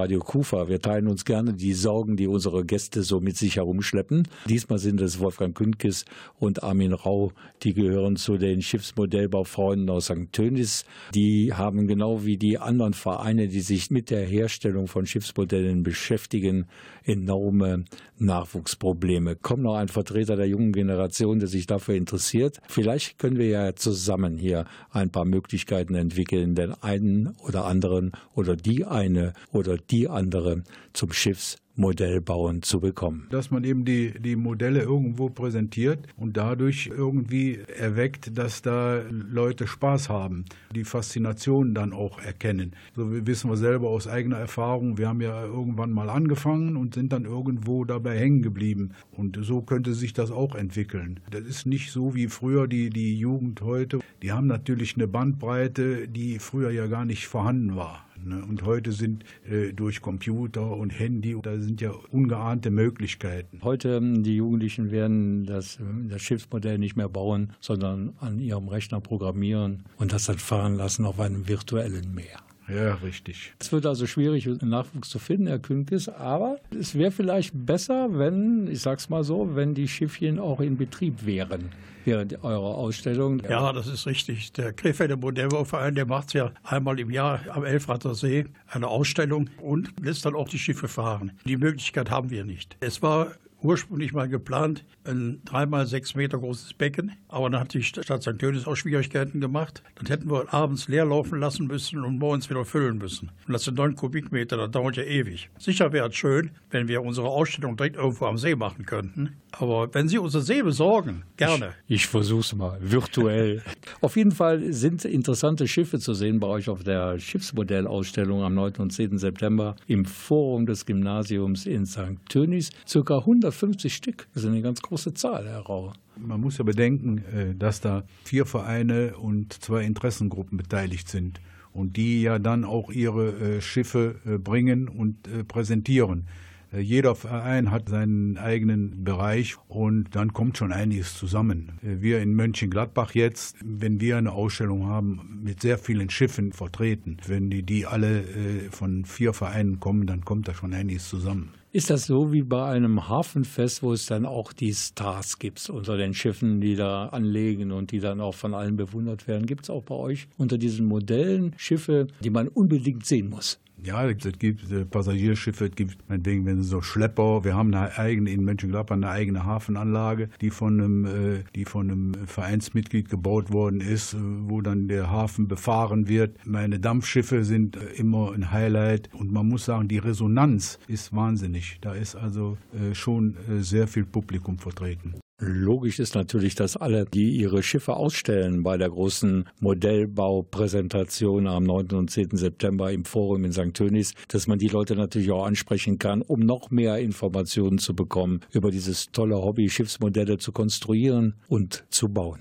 Radio 0.00 0.20
Kufa, 0.20 0.66
wir 0.70 0.80
teilen 0.80 1.08
uns 1.08 1.26
gerne 1.26 1.52
die 1.52 1.74
Sorgen, 1.74 2.16
die 2.16 2.26
unsere 2.26 2.64
Gäste 2.64 3.02
so 3.02 3.20
mit 3.20 3.36
sich 3.36 3.56
herumschleppen. 3.56 4.26
Diesmal 4.46 4.78
sind 4.78 4.98
es 5.02 5.20
Wolfgang 5.20 5.54
Kündkes 5.54 6.06
und 6.38 6.62
Armin 6.62 6.94
Rau, 6.94 7.32
die 7.62 7.74
gehören 7.74 8.16
zu 8.16 8.38
den 8.38 8.62
Schiffsmodellbaufreunden 8.62 9.90
aus 9.90 10.06
St. 10.06 10.32
Tönis. 10.32 10.86
Die 11.14 11.52
haben 11.52 11.86
genau 11.86 12.24
wie 12.24 12.38
die 12.38 12.56
anderen 12.56 12.94
Vereine, 12.94 13.48
die 13.48 13.60
sich 13.60 13.90
mit 13.90 14.08
der 14.08 14.24
Herstellung 14.24 14.86
von 14.86 15.04
Schiffsmodellen 15.04 15.82
beschäftigen, 15.82 16.64
enorme 17.04 17.84
Nachwuchsprobleme. 18.18 19.36
Kommt 19.36 19.64
noch 19.64 19.76
ein 19.76 19.88
Vertreter 19.88 20.36
der 20.36 20.46
jungen 20.46 20.72
Generation, 20.72 21.40
der 21.40 21.48
sich 21.48 21.66
dafür 21.66 21.94
interessiert. 21.94 22.60
Vielleicht 22.68 23.18
können 23.18 23.38
wir 23.38 23.48
ja 23.48 23.74
zusammen 23.74 24.38
hier 24.38 24.64
ein 24.92 25.10
paar 25.10 25.26
Möglichkeiten 25.26 25.94
entwickeln, 25.94 26.54
den 26.54 26.72
einen 26.82 27.34
oder 27.46 27.66
anderen 27.66 28.12
oder 28.34 28.56
die 28.56 28.86
eine 28.86 29.32
oder 29.52 29.76
die 29.76 29.99
andere 30.08 30.62
zum 30.92 31.12
Schiffsmodellbauen 31.12 32.62
zu 32.62 32.80
bekommen. 32.80 33.26
dass 33.30 33.50
man 33.50 33.64
eben 33.64 33.84
die, 33.84 34.12
die 34.18 34.36
Modelle 34.36 34.82
irgendwo 34.82 35.28
präsentiert 35.30 36.06
und 36.16 36.36
dadurch 36.36 36.90
irgendwie 36.92 37.58
erweckt, 37.78 38.36
dass 38.36 38.62
da 38.62 39.02
Leute 39.08 39.66
Spaß 39.66 40.08
haben, 40.08 40.44
die 40.74 40.84
Faszination 40.84 41.74
dann 41.74 41.92
auch 41.92 42.20
erkennen. 42.20 42.72
So 42.94 43.26
wissen 43.26 43.50
wir 43.50 43.56
selber 43.56 43.88
aus 43.88 44.08
eigener 44.08 44.38
Erfahrung, 44.38 44.98
wir 44.98 45.08
haben 45.08 45.20
ja 45.20 45.44
irgendwann 45.44 45.92
mal 45.92 46.10
angefangen 46.10 46.76
und 46.76 46.94
sind 46.94 47.12
dann 47.12 47.24
irgendwo 47.24 47.84
dabei 47.84 48.18
hängen 48.18 48.42
geblieben. 48.42 48.90
Und 49.12 49.38
so 49.40 49.62
könnte 49.62 49.94
sich 49.94 50.12
das 50.12 50.30
auch 50.30 50.54
entwickeln. 50.54 51.20
Das 51.30 51.42
ist 51.42 51.66
nicht 51.66 51.92
so 51.92 52.14
wie 52.14 52.28
früher 52.28 52.66
die, 52.66 52.90
die 52.90 53.18
Jugend 53.18 53.60
heute. 53.62 54.00
Die 54.22 54.32
haben 54.32 54.46
natürlich 54.46 54.96
eine 54.96 55.08
Bandbreite, 55.08 56.08
die 56.08 56.38
früher 56.38 56.70
ja 56.70 56.86
gar 56.86 57.04
nicht 57.04 57.26
vorhanden 57.26 57.76
war. 57.76 58.04
Ne? 58.24 58.44
Und 58.44 58.64
heute 58.64 58.92
sind 58.92 59.24
äh, 59.48 59.72
durch 59.72 60.00
Computer 60.00 60.76
und 60.76 60.90
Handy, 60.90 61.36
da 61.42 61.58
sind 61.58 61.80
ja 61.80 61.92
ungeahnte 62.10 62.70
Möglichkeiten. 62.70 63.60
Heute 63.62 63.96
ähm, 63.96 64.22
die 64.22 64.36
Jugendlichen 64.36 64.90
werden 64.90 65.46
das, 65.46 65.78
ähm, 65.80 66.08
das 66.08 66.22
Schiffsmodell 66.22 66.78
nicht 66.78 66.96
mehr 66.96 67.08
bauen, 67.08 67.52
sondern 67.60 68.14
an 68.20 68.38
ihrem 68.38 68.68
Rechner 68.68 69.00
programmieren 69.00 69.84
und 69.96 70.12
das 70.12 70.26
dann 70.26 70.38
fahren 70.38 70.74
lassen 70.74 71.04
auf 71.04 71.20
einem 71.20 71.48
virtuellen 71.48 72.14
Meer. 72.14 72.40
Ja, 72.74 72.94
richtig. 72.94 73.52
Es 73.58 73.72
wird 73.72 73.86
also 73.86 74.06
schwierig, 74.06 74.46
Nachwuchs 74.62 75.08
zu 75.08 75.18
finden, 75.18 75.46
Herr 75.46 75.58
Künkes, 75.58 76.08
aber 76.08 76.58
es 76.78 76.94
wäre 76.94 77.10
vielleicht 77.10 77.52
besser, 77.66 78.18
wenn, 78.18 78.68
ich 78.70 78.80
sag's 78.80 79.08
mal 79.08 79.24
so, 79.24 79.56
wenn 79.56 79.74
die 79.74 79.88
Schiffchen 79.88 80.38
auch 80.38 80.60
in 80.60 80.76
Betrieb 80.76 81.26
wären 81.26 81.70
während 82.04 82.42
eurer 82.42 82.76
Ausstellung. 82.76 83.42
Ja, 83.48 83.72
das 83.72 83.86
ist 83.86 84.06
richtig. 84.06 84.52
Der 84.52 84.72
Krefelder 84.72 85.16
Modellbauverein, 85.16 85.94
der 85.94 86.06
macht 86.06 86.32
ja 86.32 86.52
einmal 86.62 86.98
im 86.98 87.10
Jahr 87.10 87.40
am 87.50 87.64
Elfrater 87.64 88.14
See 88.14 88.46
eine 88.68 88.88
Ausstellung 88.88 89.50
und 89.60 89.92
lässt 90.00 90.24
dann 90.24 90.34
auch 90.34 90.48
die 90.48 90.58
Schiffe 90.58 90.88
fahren. 90.88 91.32
Die 91.44 91.56
Möglichkeit 91.56 92.10
haben 92.10 92.30
wir 92.30 92.44
nicht. 92.44 92.76
Es 92.80 93.02
war 93.02 93.32
ursprünglich 93.62 94.12
mal 94.12 94.28
geplant, 94.28 94.84
ein 95.04 95.40
dreimal 95.44 95.86
sechs 95.86 96.14
Meter 96.14 96.38
großes 96.38 96.74
Becken, 96.74 97.12
aber 97.28 97.50
dann 97.50 97.60
hat 97.60 97.74
die 97.74 97.82
Stadt 97.82 98.22
St. 98.22 98.38
Tönis 98.38 98.66
auch 98.66 98.76
Schwierigkeiten 98.76 99.40
gemacht. 99.40 99.82
Dann 99.96 100.06
hätten 100.06 100.30
wir 100.30 100.52
abends 100.52 100.88
leer 100.88 101.04
laufen 101.04 101.38
lassen 101.38 101.66
müssen 101.66 102.04
und 102.04 102.18
morgens 102.18 102.50
wieder 102.50 102.64
füllen 102.64 102.98
müssen. 102.98 103.30
Und 103.46 103.52
das 103.52 103.64
sind 103.64 103.76
neun 103.76 103.94
Kubikmeter, 103.94 104.56
das 104.56 104.70
dauert 104.70 104.96
ja 104.96 105.04
ewig. 105.04 105.50
Sicher 105.58 105.92
wäre 105.92 106.08
es 106.08 106.14
schön, 106.14 106.50
wenn 106.70 106.88
wir 106.88 107.02
unsere 107.02 107.28
Ausstellung 107.28 107.76
direkt 107.76 107.96
irgendwo 107.96 108.26
am 108.26 108.38
See 108.38 108.54
machen 108.54 108.86
könnten. 108.86 109.36
Aber 109.52 109.92
wenn 109.94 110.08
Sie 110.08 110.18
unsere 110.18 110.42
See 110.42 110.62
besorgen, 110.62 111.24
gerne. 111.36 111.74
Ich 111.86 112.06
versuch's 112.06 112.54
mal, 112.54 112.78
virtuell. 112.80 113.62
auf 114.00 114.16
jeden 114.16 114.32
Fall 114.32 114.72
sind 114.72 115.04
interessante 115.04 115.66
Schiffe 115.66 115.98
zu 115.98 116.14
sehen 116.14 116.40
bei 116.40 116.46
euch 116.46 116.68
auf 116.68 116.84
der 116.84 117.18
Schiffsmodellausstellung 117.18 118.42
am 118.42 118.54
9. 118.54 118.74
und 118.78 118.92
10. 118.92 119.18
September 119.18 119.76
im 119.86 120.04
Forum 120.04 120.66
des 120.66 120.86
Gymnasiums 120.86 121.66
in 121.66 121.86
St. 121.86 122.16
Tönis. 122.28 122.70
Circa 122.86 123.24
150 123.50 123.94
Stück. 123.94 124.28
Das 124.34 124.44
ist 124.44 124.48
eine 124.48 124.62
ganz 124.62 124.80
große 124.80 125.14
Zahl, 125.14 125.46
Herr 125.46 125.60
Rau. 125.60 125.92
Man 126.16 126.40
muss 126.40 126.58
ja 126.58 126.64
bedenken, 126.64 127.18
äh, 127.18 127.54
dass 127.54 127.80
da 127.80 128.04
vier 128.24 128.46
Vereine 128.46 129.16
und 129.16 129.52
zwei 129.52 129.84
Interessengruppen 129.84 130.56
beteiligt 130.56 131.08
sind 131.08 131.40
und 131.72 131.96
die 131.96 132.22
ja 132.22 132.38
dann 132.38 132.64
auch 132.64 132.90
ihre 132.90 133.56
äh, 133.56 133.60
Schiffe 133.60 134.16
äh, 134.24 134.38
bringen 134.38 134.88
und 134.88 135.48
präsentieren. 135.48 136.26
Jeder 136.72 137.16
Verein 137.16 137.72
hat 137.72 137.88
seinen 137.88 138.38
eigenen 138.38 139.02
Bereich 139.02 139.56
und 139.66 140.14
dann 140.14 140.32
kommt 140.32 140.56
schon 140.56 140.70
einiges 140.70 141.18
zusammen. 141.18 141.72
Wir 141.82 142.22
in 142.22 142.32
Mönchengladbach 142.34 143.12
jetzt, 143.16 143.56
wenn 143.64 144.00
wir 144.00 144.16
eine 144.18 144.30
Ausstellung 144.30 144.86
haben, 144.86 145.40
mit 145.42 145.62
sehr 145.62 145.78
vielen 145.78 146.10
Schiffen 146.10 146.52
vertreten, 146.52 147.16
wenn 147.26 147.50
die, 147.50 147.64
die 147.64 147.86
alle 147.86 148.22
von 148.70 149.04
vier 149.04 149.32
Vereinen 149.32 149.80
kommen, 149.80 150.06
dann 150.06 150.24
kommt 150.24 150.46
da 150.46 150.54
schon 150.54 150.72
einiges 150.72 151.08
zusammen. 151.08 151.50
Ist 151.72 151.88
das 151.88 152.06
so 152.06 152.32
wie 152.32 152.42
bei 152.42 152.68
einem 152.68 153.08
Hafenfest, 153.08 153.84
wo 153.84 153.92
es 153.92 154.06
dann 154.06 154.26
auch 154.26 154.52
die 154.52 154.74
Stars 154.74 155.38
gibt 155.38 155.70
unter 155.70 155.96
den 155.96 156.14
Schiffen, 156.14 156.60
die 156.60 156.74
da 156.74 157.06
anlegen 157.06 157.70
und 157.70 157.92
die 157.92 158.00
dann 158.00 158.20
auch 158.20 158.34
von 158.34 158.54
allen 158.54 158.74
bewundert 158.74 159.28
werden? 159.28 159.46
Gibt 159.46 159.62
es 159.62 159.70
auch 159.70 159.84
bei 159.84 159.94
euch 159.94 160.26
unter 160.36 160.58
diesen 160.58 160.86
Modellen 160.86 161.54
Schiffe, 161.56 162.08
die 162.24 162.30
man 162.30 162.48
unbedingt 162.48 163.06
sehen 163.06 163.30
muss? 163.30 163.60
Ja, 163.82 164.06
es 164.06 164.38
gibt 164.38 164.70
äh, 164.70 164.84
Passagierschiffe, 164.84 165.66
es 165.66 165.74
gibt 165.74 165.96
meinetwegen, 166.08 166.44
wenn 166.44 166.62
so 166.62 166.82
Schlepper, 166.82 167.44
wir 167.44 167.54
haben 167.54 167.74
eine 167.74 167.96
eigene, 167.96 168.30
in 168.30 168.44
Mönchengladbach 168.44 168.96
eine 168.96 169.08
eigene 169.08 169.44
Hafenanlage, 169.44 170.28
die 170.40 170.50
von 170.50 170.80
einem, 170.80 171.04
äh, 171.06 171.44
die 171.54 171.64
von 171.64 171.90
einem 171.90 172.14
Vereinsmitglied 172.26 173.08
gebaut 173.08 173.52
worden 173.52 173.80
ist, 173.80 174.14
äh, 174.14 174.18
wo 174.20 174.60
dann 174.60 174.88
der 174.88 175.10
Hafen 175.10 175.48
befahren 175.48 176.08
wird. 176.08 176.46
Meine 176.46 176.78
Dampfschiffe 176.78 177.44
sind 177.44 177.76
immer 177.96 178.32
ein 178.32 178.50
Highlight 178.50 179.08
und 179.14 179.32
man 179.32 179.48
muss 179.48 179.64
sagen, 179.64 179.88
die 179.88 179.98
Resonanz 179.98 180.78
ist 180.86 181.14
wahnsinnig. 181.14 181.78
Da 181.80 181.92
ist 181.92 182.14
also 182.16 182.58
schon 182.92 183.36
sehr 183.60 183.86
viel 183.86 184.04
Publikum 184.04 184.58
vertreten. 184.58 185.14
Logisch 185.42 185.98
ist 185.98 186.14
natürlich, 186.14 186.54
dass 186.54 186.76
alle, 186.76 187.06
die 187.06 187.30
ihre 187.30 187.62
Schiffe 187.62 187.96
ausstellen 187.96 188.62
bei 188.62 188.76
der 188.76 188.90
großen 188.90 189.48
Modellbaupräsentation 189.60 191.46
am 191.46 191.64
9. 191.64 191.92
und 191.92 192.10
10. 192.10 192.36
September 192.36 192.92
im 192.92 193.06
Forum 193.06 193.44
in 193.44 193.52
St. 193.52 193.72
Tönis, 193.72 194.12
dass 194.28 194.46
man 194.46 194.58
die 194.58 194.68
Leute 194.68 194.96
natürlich 194.96 195.30
auch 195.30 195.46
ansprechen 195.46 195.98
kann, 195.98 196.20
um 196.20 196.40
noch 196.40 196.70
mehr 196.70 196.98
Informationen 196.98 197.78
zu 197.78 197.94
bekommen 197.94 198.40
über 198.52 198.70
dieses 198.70 199.12
tolle 199.12 199.36
Hobby, 199.36 199.70
Schiffsmodelle 199.70 200.36
zu 200.36 200.52
konstruieren 200.52 201.36
und 201.48 201.86
zu 201.88 202.10
bauen. 202.10 202.36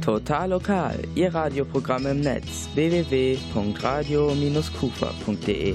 Total 0.00 0.48
lokal, 0.48 0.98
Ihr 1.14 1.34
Radioprogramm 1.34 2.06
im 2.06 2.20
Netz 2.20 2.70
www.radio-kufa.de. 2.74 5.74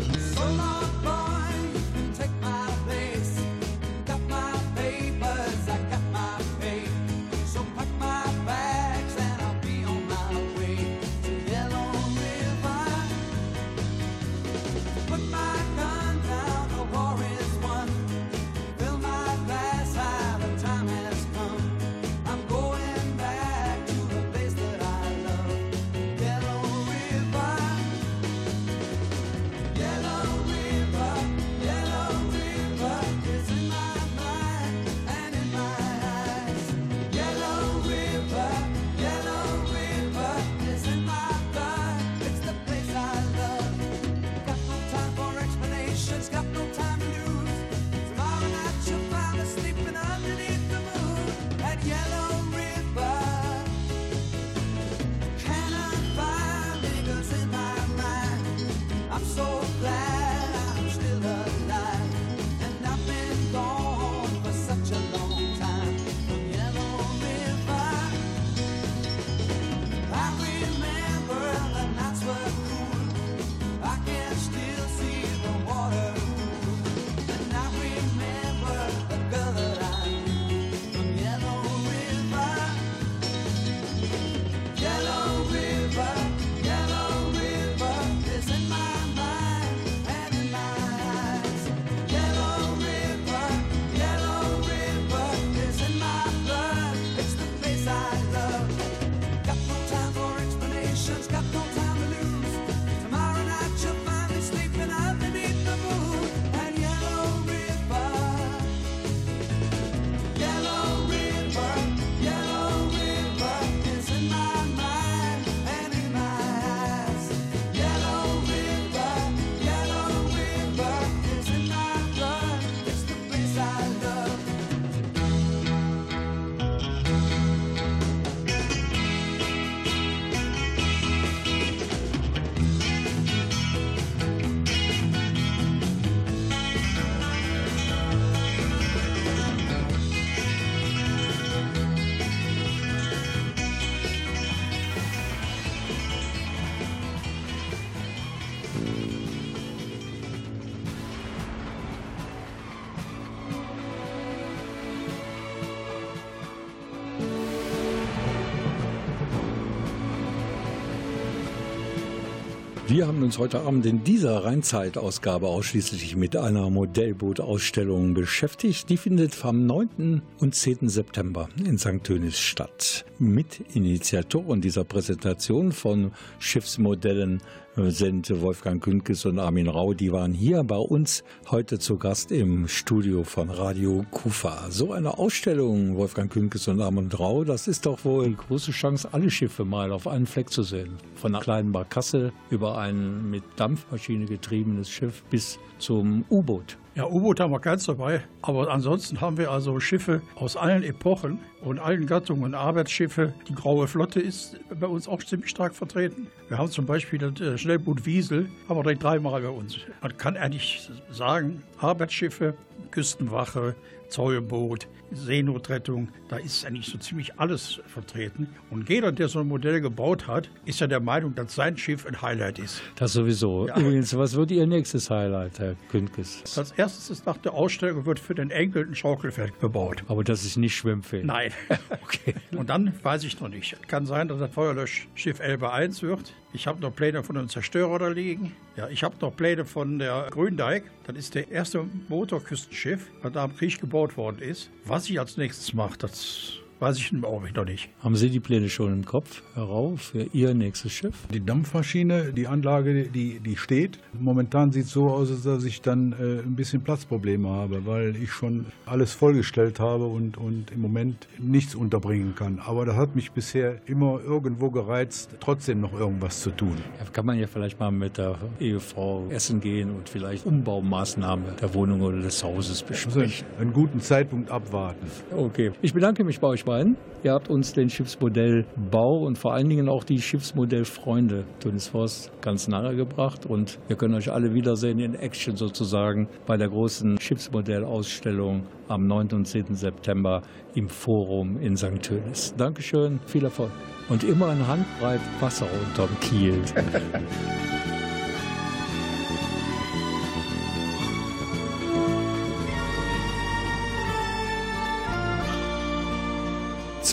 Wir 162.94 163.08
haben 163.08 163.24
uns 163.24 163.40
heute 163.40 163.62
Abend 163.62 163.88
in 163.88 164.04
dieser 164.04 164.44
Rheinzeit-Ausgabe 164.44 165.48
ausschließlich 165.48 166.16
mit 166.16 166.36
einer 166.36 166.70
Modellbootausstellung 166.70 168.14
beschäftigt. 168.14 168.88
Die 168.88 168.98
findet 168.98 169.44
am 169.44 169.66
9. 169.66 170.22
und 170.38 170.54
10. 170.54 170.90
September 170.90 171.50
in 171.66 171.80
St. 171.80 172.04
Tönis 172.04 172.38
statt. 172.38 173.04
Mitinitiatoren 173.18 174.62
dieser 174.62 174.84
Präsentation 174.84 175.72
von 175.72 176.12
Schiffsmodellen 176.38 177.42
sind 177.76 178.30
Wolfgang 178.42 178.84
Künkes 178.84 179.26
und 179.26 179.40
Armin 179.40 179.68
Rau. 179.68 179.94
Die 179.94 180.12
waren 180.12 180.34
hier 180.34 180.64
bei 180.64 180.78
uns 180.78 181.24
heute 181.50 181.80
zu 181.80 181.98
Gast 181.98 182.32
im 182.32 182.68
Studio 182.68 183.24
von 183.24 183.50
Radio 183.50 184.06
Kufa. 184.12 184.70
So 184.70 184.92
eine 184.94 185.18
Ausstellung, 185.18 185.96
Wolfgang 185.96 186.32
Künkes 186.32 186.68
und 186.68 186.82
Armin 186.82 187.10
Rau, 187.12 187.44
das 187.44 187.68
ist 187.68 187.86
doch 187.86 188.06
wohl 188.06 188.26
eine 188.26 188.36
große 188.36 188.72
Chance, 188.72 189.10
alle 189.12 189.32
Schiffe 189.32 189.66
mal 189.66 189.92
auf 189.92 190.08
einen 190.08 190.28
Fleck 190.28 190.50
zu 190.50 190.64
sehen. 190.64 190.98
Von 191.16 191.34
einer 191.34 191.44
kleinen 191.44 191.72
Barkasse 191.72 192.32
über 192.50 192.78
ein 192.78 193.30
mit 193.30 193.44
Dampfmaschine 193.56 194.26
getriebenes 194.26 194.90
Schiff 194.90 195.24
bis 195.30 195.58
zum 195.80 196.26
U-Boot. 196.30 196.78
Ja, 196.96 197.08
U-Boot 197.08 197.40
haben 197.40 197.52
wir 197.52 197.60
keins 197.60 197.86
dabei, 197.86 198.22
aber 198.44 198.70
ansonsten 198.70 199.20
haben 199.20 199.38
wir 199.38 199.50
also 199.50 199.80
Schiffe 199.80 200.22
aus 200.36 200.56
allen 200.56 200.84
Epochen 200.84 201.40
und 201.62 201.80
allen 201.80 202.06
Gattungen. 202.06 202.54
Arbeitsschiffe, 202.54 203.34
die 203.48 203.56
Graue 203.56 203.88
Flotte 203.88 204.20
ist 204.20 204.60
bei 204.80 204.86
uns 204.86 205.08
auch 205.08 205.24
ziemlich 205.24 205.50
stark 205.50 205.74
vertreten. 205.74 206.28
Wir 206.50 206.60
haben 206.60 206.70
zum 206.70 206.86
Beispiel 206.86 207.18
das 207.18 207.42
äh, 207.42 207.58
Schnellboot 207.58 208.06
Wiesel, 208.06 208.48
haben 208.70 208.78
wir 208.78 208.84
direkt 208.84 209.02
dreimal 209.02 209.42
bei 209.42 209.50
uns. 209.50 209.80
Man 210.04 210.16
kann 210.18 210.38
eigentlich 210.38 210.88
sagen, 211.10 211.64
Arbeitsschiffe, 211.80 212.54
Küstenwache, 212.92 213.76
Zollboot, 214.10 214.88
Seenotrettung, 215.16 216.10
da 216.30 216.38
ist 216.38 216.66
eigentlich 216.66 216.88
so 216.88 216.98
ziemlich 216.98 217.40
alles 217.40 217.80
vertreten. 217.88 218.48
Und 218.70 218.90
jeder, 218.90 219.12
der 219.12 219.28
so 219.28 219.40
ein 219.40 219.48
Modell 219.48 219.82
gebaut 219.82 220.28
hat, 220.28 220.50
ist 220.66 220.80
ja 220.80 220.88
der 220.88 221.00
Meinung, 221.00 221.36
dass 221.36 221.56
sein 221.56 221.78
Schiff 221.78 222.06
ein 222.06 222.22
Highlight 222.22 222.60
ist. 222.60 222.82
Das 222.96 223.14
sowieso. 223.14 223.68
Ja. 223.68 223.78
Übrigens, 223.80 224.16
was 224.18 224.36
wird 224.36 224.52
Ihr 224.52 224.68
nächstes 224.68 225.10
Highlight, 225.10 225.60
Herr 225.60 225.76
Künkes? 225.90 226.44
Als 226.58 226.72
erstes 226.72 227.10
ist 227.10 227.26
nach 227.26 227.38
der 227.38 227.54
Ausstellung 227.54 228.06
wird 228.06 228.20
für 228.20 228.36
den 228.36 228.52
Enkel 228.52 228.86
ein 228.88 228.96
Schaukelfeld 228.96 229.60
gebaut. 229.60 230.04
Aber 230.08 230.24
das 230.24 230.44
ist 230.46 230.58
nicht 230.58 230.76
schwimmfähig. 230.76 231.26
Nein. 231.26 231.52
Okay. 232.04 232.36
Und 232.56 232.70
dann 232.70 232.94
weiß 233.02 233.24
ich 233.24 233.40
noch 233.40 233.50
nicht. 233.50 233.88
Kann 233.88 234.06
sein, 234.06 234.28
dass 234.28 234.40
das 234.40 234.52
Feuerlöschschiff 234.52 235.40
Elbe 235.40 235.72
1 235.72 236.02
wird. 236.04 236.34
Ich 236.56 236.68
habe 236.68 236.80
noch 236.82 236.96
Pläne 236.96 237.24
von 237.24 237.36
einem 237.38 237.50
Zerstörer 237.50 237.98
da 237.98 238.08
liegen. 238.10 238.52
Ja, 238.76 238.88
ich 238.88 239.04
habe 239.04 239.16
noch 239.22 239.36
Pläne 239.36 239.66
von 239.66 239.98
der 239.98 240.28
Gründijk. 240.30 240.84
Das 241.08 241.16
ist 241.16 241.34
der 241.34 241.50
erste 241.50 241.86
Motorküstenschiff, 242.10 243.10
das 243.24 243.32
da 243.32 243.44
am 243.44 243.56
Krieg 243.56 243.80
gebaut 243.80 244.18
worden 244.18 244.40
ist. 244.40 244.70
Was 244.86 245.03
ich 245.10 245.20
als 245.20 245.38
nächstes 245.38 245.74
mache, 245.74 245.98
das 245.98 246.63
weiß 246.80 246.98
ich 246.98 247.12
im 247.12 247.24
Augenblick 247.26 247.56
noch 247.56 247.66
nicht. 247.66 247.90
Haben 248.02 248.16
Sie 248.16 248.30
die 248.30 248.40
Pläne 248.40 248.70
schon 248.70 248.92
im 248.92 249.06
Kopf, 249.06 249.42
Herr 249.54 249.64
Rau, 249.64 249.96
für 249.96 250.24
Ihr 250.34 250.54
nächstes 250.54 250.92
Schiff? 250.92 251.16
Die 251.34 251.44
Dampfmaschine, 251.46 252.34
die 252.34 252.48
Anlage, 252.48 253.06
die, 253.06 253.40
die 253.40 253.56
steht. 253.56 254.00
Momentan 254.20 254.72
sieht 254.72 254.86
es 254.86 254.92
so 254.92 255.10
aus, 255.10 255.44
dass 255.44 255.64
ich 255.64 255.82
dann 255.82 256.14
äh, 256.14 256.42
ein 256.42 256.56
bisschen 256.56 256.82
Platzprobleme 256.84 257.48
habe, 257.50 257.86
weil 257.86 258.16
ich 258.16 258.32
schon 258.32 258.66
alles 258.86 259.14
vollgestellt 259.14 259.80
habe 259.80 260.06
und, 260.06 260.38
und 260.38 260.72
im 260.72 260.82
Moment 260.82 261.28
nichts 261.40 261.76
unterbringen 261.76 262.36
kann. 262.36 262.60
Aber 262.66 262.86
das 262.86 262.96
hat 262.96 263.16
mich 263.16 263.32
bisher 263.32 263.80
immer 263.88 264.20
irgendwo 264.24 264.70
gereizt, 264.70 265.36
trotzdem 265.40 265.82
noch 265.82 265.94
irgendwas 265.94 266.42
zu 266.42 266.52
tun. 266.52 266.76
Ja, 267.00 267.06
kann 267.12 267.26
man 267.26 267.40
ja 267.40 267.48
vielleicht 267.48 267.80
mal 267.80 267.92
mit 267.92 268.18
der 268.18 268.38
Ehefrau 268.60 269.28
essen 269.30 269.62
gehen 269.62 269.90
und 269.92 270.10
vielleicht 270.10 270.46
Umbaumaßnahmen 270.46 271.46
der 271.62 271.74
Wohnung 271.74 272.02
oder 272.02 272.20
des 272.20 272.44
Hauses 272.44 272.82
Also 272.84 272.86
besprechen. 273.20 273.46
einen 273.60 273.74
guten 273.74 274.00
Zeitpunkt 274.02 274.50
abwarten. 274.52 275.06
Okay, 275.36 275.72
ich 275.82 275.94
bedanke 275.94 276.24
mich 276.24 276.40
bei 276.40 276.48
euch 276.48 276.63
beiden. 276.64 276.98
Ihr 277.24 277.32
habt 277.32 277.50
uns 277.50 277.72
den 277.72 277.90
Schiffsmodellbau 277.90 279.26
und 279.26 279.38
vor 279.38 279.54
allen 279.54 279.70
Dingen 279.70 279.88
auch 279.88 280.04
die 280.04 280.20
Schiffsmodellfreunde 280.20 281.46
Tunis 281.62 281.88
Forst 281.88 282.32
ganz 282.42 282.68
nahe 282.68 282.96
gebracht 282.96 283.46
und 283.46 283.80
wir 283.88 283.96
können 283.96 284.16
euch 284.16 284.30
alle 284.32 284.54
wiedersehen 284.54 285.00
in 285.00 285.16
Action 285.16 285.56
sozusagen 285.56 286.28
bei 286.46 286.58
der 286.58 286.68
großen 286.68 287.20
Schiffsmodellausstellung 287.22 288.64
am 288.90 289.08
9. 289.08 289.30
und 289.32 289.46
10. 289.46 289.76
September 289.76 290.42
im 290.76 290.90
Forum 290.90 291.58
in 291.60 291.78
St. 291.78 292.02
Tönis. 292.02 292.54
Dankeschön, 292.58 293.20
viel 293.26 293.46
Erfolg 293.46 293.72
und 294.10 294.24
immer 294.24 294.50
ein 294.50 294.68
Handbreit 294.68 295.22
Wasser 295.40 295.68
unterm 295.88 296.10
Kiel. 296.20 296.62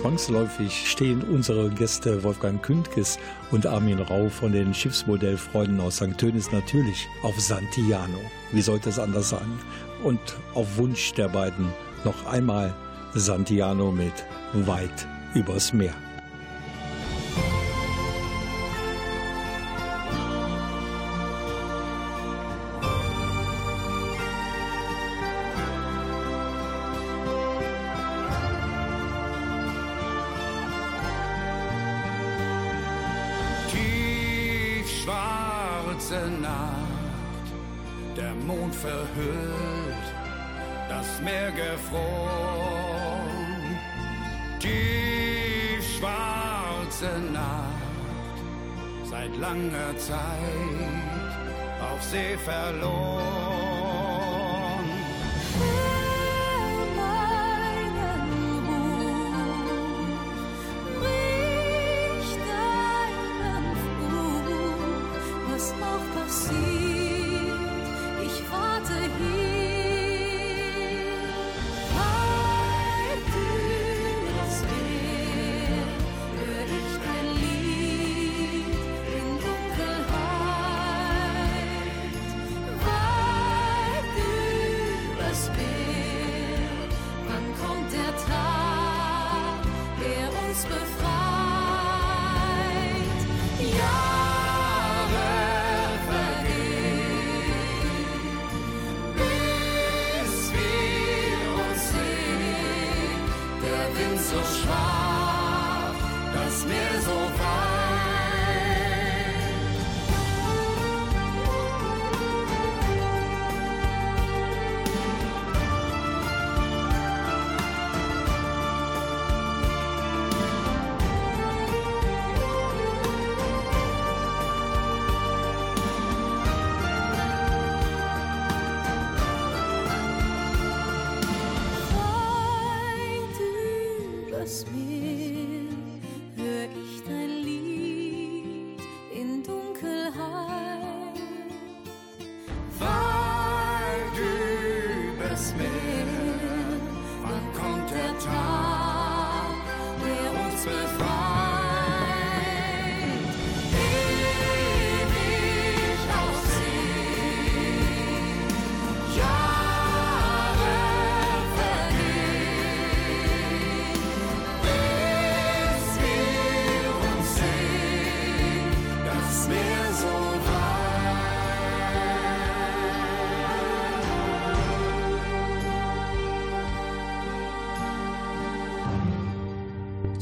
Zwangsläufig 0.00 0.90
stehen 0.90 1.20
unsere 1.20 1.68
Gäste 1.68 2.24
Wolfgang 2.24 2.62
Kündges 2.62 3.18
und 3.50 3.66
Armin 3.66 3.98
Rau 3.98 4.30
von 4.30 4.50
den 4.50 4.72
Schiffsmodellfreunden 4.72 5.78
aus 5.78 5.96
St. 5.96 6.16
Tönis 6.16 6.50
natürlich 6.52 7.06
auf 7.22 7.38
Santiano. 7.38 8.18
Wie 8.50 8.62
sollte 8.62 8.88
es 8.88 8.98
anders 8.98 9.28
sein? 9.28 9.60
Und 10.02 10.18
auf 10.54 10.78
Wunsch 10.78 11.12
der 11.12 11.28
beiden 11.28 11.66
noch 12.02 12.24
einmal 12.24 12.74
Santiano 13.12 13.92
mit 13.92 14.24
Weit 14.54 15.06
übers 15.34 15.74
Meer. 15.74 15.94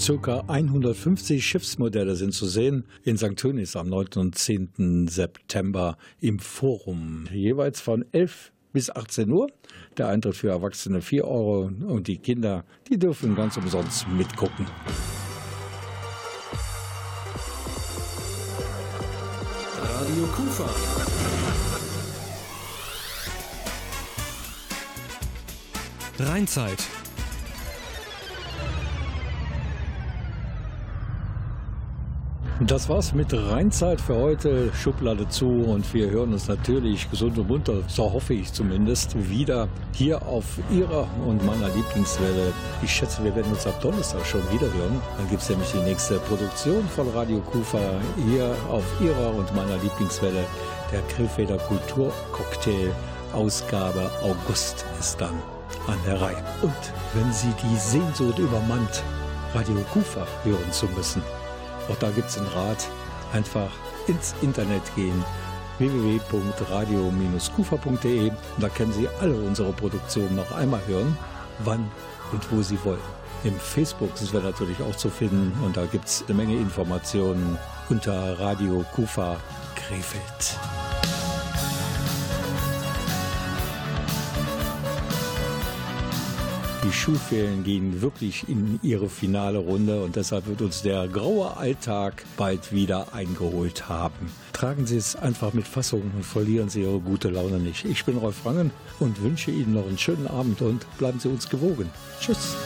Circa 0.08 0.42
150 0.48 1.46
Schiffsmodelle 1.46 2.16
sind 2.16 2.32
zu 2.32 2.46
sehen 2.46 2.86
in 3.04 3.18
St. 3.18 3.36
Tönis 3.36 3.76
am 3.76 3.90
9. 3.90 4.06
und 4.16 4.38
10. 4.38 5.06
September 5.06 5.98
im 6.18 6.38
Forum. 6.38 7.26
Jeweils 7.30 7.82
von 7.82 8.06
11 8.12 8.50
bis 8.72 8.88
18 8.88 9.30
Uhr. 9.30 9.48
Der 9.98 10.08
Eintritt 10.08 10.36
für 10.36 10.48
Erwachsene 10.48 11.02
4 11.02 11.26
Euro 11.26 11.64
und 11.64 12.08
die 12.08 12.16
Kinder, 12.16 12.64
die 12.88 12.98
dürfen 12.98 13.36
ganz 13.36 13.58
umsonst 13.58 14.08
mitgucken. 14.08 14.64
Radio 19.76 20.26
Kufa. 20.34 20.70
Rheinzeit. 26.18 26.78
Das 32.60 32.88
war's 32.88 33.14
mit 33.14 33.32
Rheinzeit 33.32 34.00
für 34.00 34.16
heute. 34.16 34.72
Schublade 34.74 35.28
zu 35.28 35.46
und 35.46 35.94
wir 35.94 36.10
hören 36.10 36.32
uns 36.32 36.48
natürlich 36.48 37.08
gesund 37.08 37.38
und 37.38 37.46
munter, 37.46 37.84
so 37.86 38.12
hoffe 38.12 38.34
ich 38.34 38.52
zumindest, 38.52 39.14
wieder 39.30 39.68
hier 39.92 40.20
auf 40.26 40.44
Ihrer 40.68 41.06
und 41.24 41.46
meiner 41.46 41.68
Lieblingswelle. 41.68 42.52
Ich 42.82 42.90
schätze, 42.90 43.22
wir 43.22 43.36
werden 43.36 43.52
uns 43.52 43.64
ab 43.64 43.80
Donnerstag 43.80 44.26
schon 44.26 44.42
wieder 44.50 44.66
hören. 44.74 45.00
Dann 45.16 45.30
gibt's 45.30 45.48
nämlich 45.48 45.70
die 45.70 45.78
nächste 45.78 46.18
Produktion 46.18 46.82
von 46.96 47.08
Radio 47.10 47.38
Kufa 47.42 47.78
hier 48.28 48.56
auf 48.68 48.82
Ihrer 49.00 49.36
und 49.36 49.54
meiner 49.54 49.76
Lieblingswelle. 49.80 50.44
Der 50.90 51.02
Grillfeder 51.14 51.58
Kulturcocktail 51.58 52.90
Ausgabe 53.34 54.10
August 54.24 54.84
ist 54.98 55.20
dann 55.20 55.34
an 55.86 55.98
der 56.04 56.20
Reihe. 56.20 56.42
Und 56.62 56.74
wenn 57.14 57.32
Sie 57.32 57.54
die 57.62 57.76
Sehnsucht 57.76 58.40
übermannt, 58.40 59.04
Radio 59.54 59.76
Kufa 59.92 60.26
hören 60.42 60.72
zu 60.72 60.86
müssen, 60.86 61.22
auch 61.88 61.96
da 61.96 62.10
gibt 62.10 62.30
es 62.30 62.38
einen 62.38 62.46
Rat. 62.48 62.88
Einfach 63.32 63.70
ins 64.06 64.34
Internet 64.40 64.82
gehen 64.96 65.22
www.radio-kufa.de. 65.78 68.32
Da 68.58 68.68
können 68.68 68.92
Sie 68.92 69.08
alle 69.20 69.34
unsere 69.34 69.72
Produktionen 69.72 70.36
noch 70.36 70.52
einmal 70.52 70.80
hören, 70.86 71.18
wann 71.60 71.90
und 72.32 72.52
wo 72.52 72.60
Sie 72.62 72.78
wollen. 72.84 73.00
Im 73.44 73.54
Facebook 73.54 74.16
sind 74.16 74.32
wir 74.32 74.40
natürlich 74.40 74.82
auch 74.82 74.96
zu 74.96 75.10
finden 75.10 75.52
und 75.64 75.76
da 75.76 75.86
gibt 75.86 76.06
es 76.06 76.24
eine 76.26 76.36
Menge 76.36 76.56
Informationen 76.56 77.56
unter 77.88 78.40
Radio 78.40 78.84
Kufa 78.94 79.36
Krefeld. 79.76 80.58
Die 86.88 86.94
Schulferien 86.94 87.64
gehen 87.64 88.00
wirklich 88.00 88.48
in 88.48 88.80
ihre 88.82 89.10
finale 89.10 89.58
Runde 89.58 90.02
und 90.02 90.16
deshalb 90.16 90.46
wird 90.46 90.62
uns 90.62 90.80
der 90.80 91.06
graue 91.06 91.54
Alltag 91.58 92.24
bald 92.38 92.72
wieder 92.72 93.12
eingeholt 93.12 93.90
haben. 93.90 94.32
Tragen 94.54 94.86
Sie 94.86 94.96
es 94.96 95.14
einfach 95.14 95.52
mit 95.52 95.68
Fassung 95.68 96.10
und 96.16 96.24
verlieren 96.24 96.70
Sie 96.70 96.80
Ihre 96.80 97.00
gute 97.00 97.28
Laune 97.28 97.58
nicht. 97.58 97.84
Ich 97.84 98.06
bin 98.06 98.16
Rolf 98.16 98.46
Rangen 98.46 98.70
und 99.00 99.20
wünsche 99.20 99.50
Ihnen 99.50 99.74
noch 99.74 99.86
einen 99.86 99.98
schönen 99.98 100.28
Abend 100.28 100.62
und 100.62 100.86
bleiben 100.96 101.20
Sie 101.20 101.28
uns 101.28 101.50
gewogen. 101.50 101.90
Tschüss. 102.20 102.56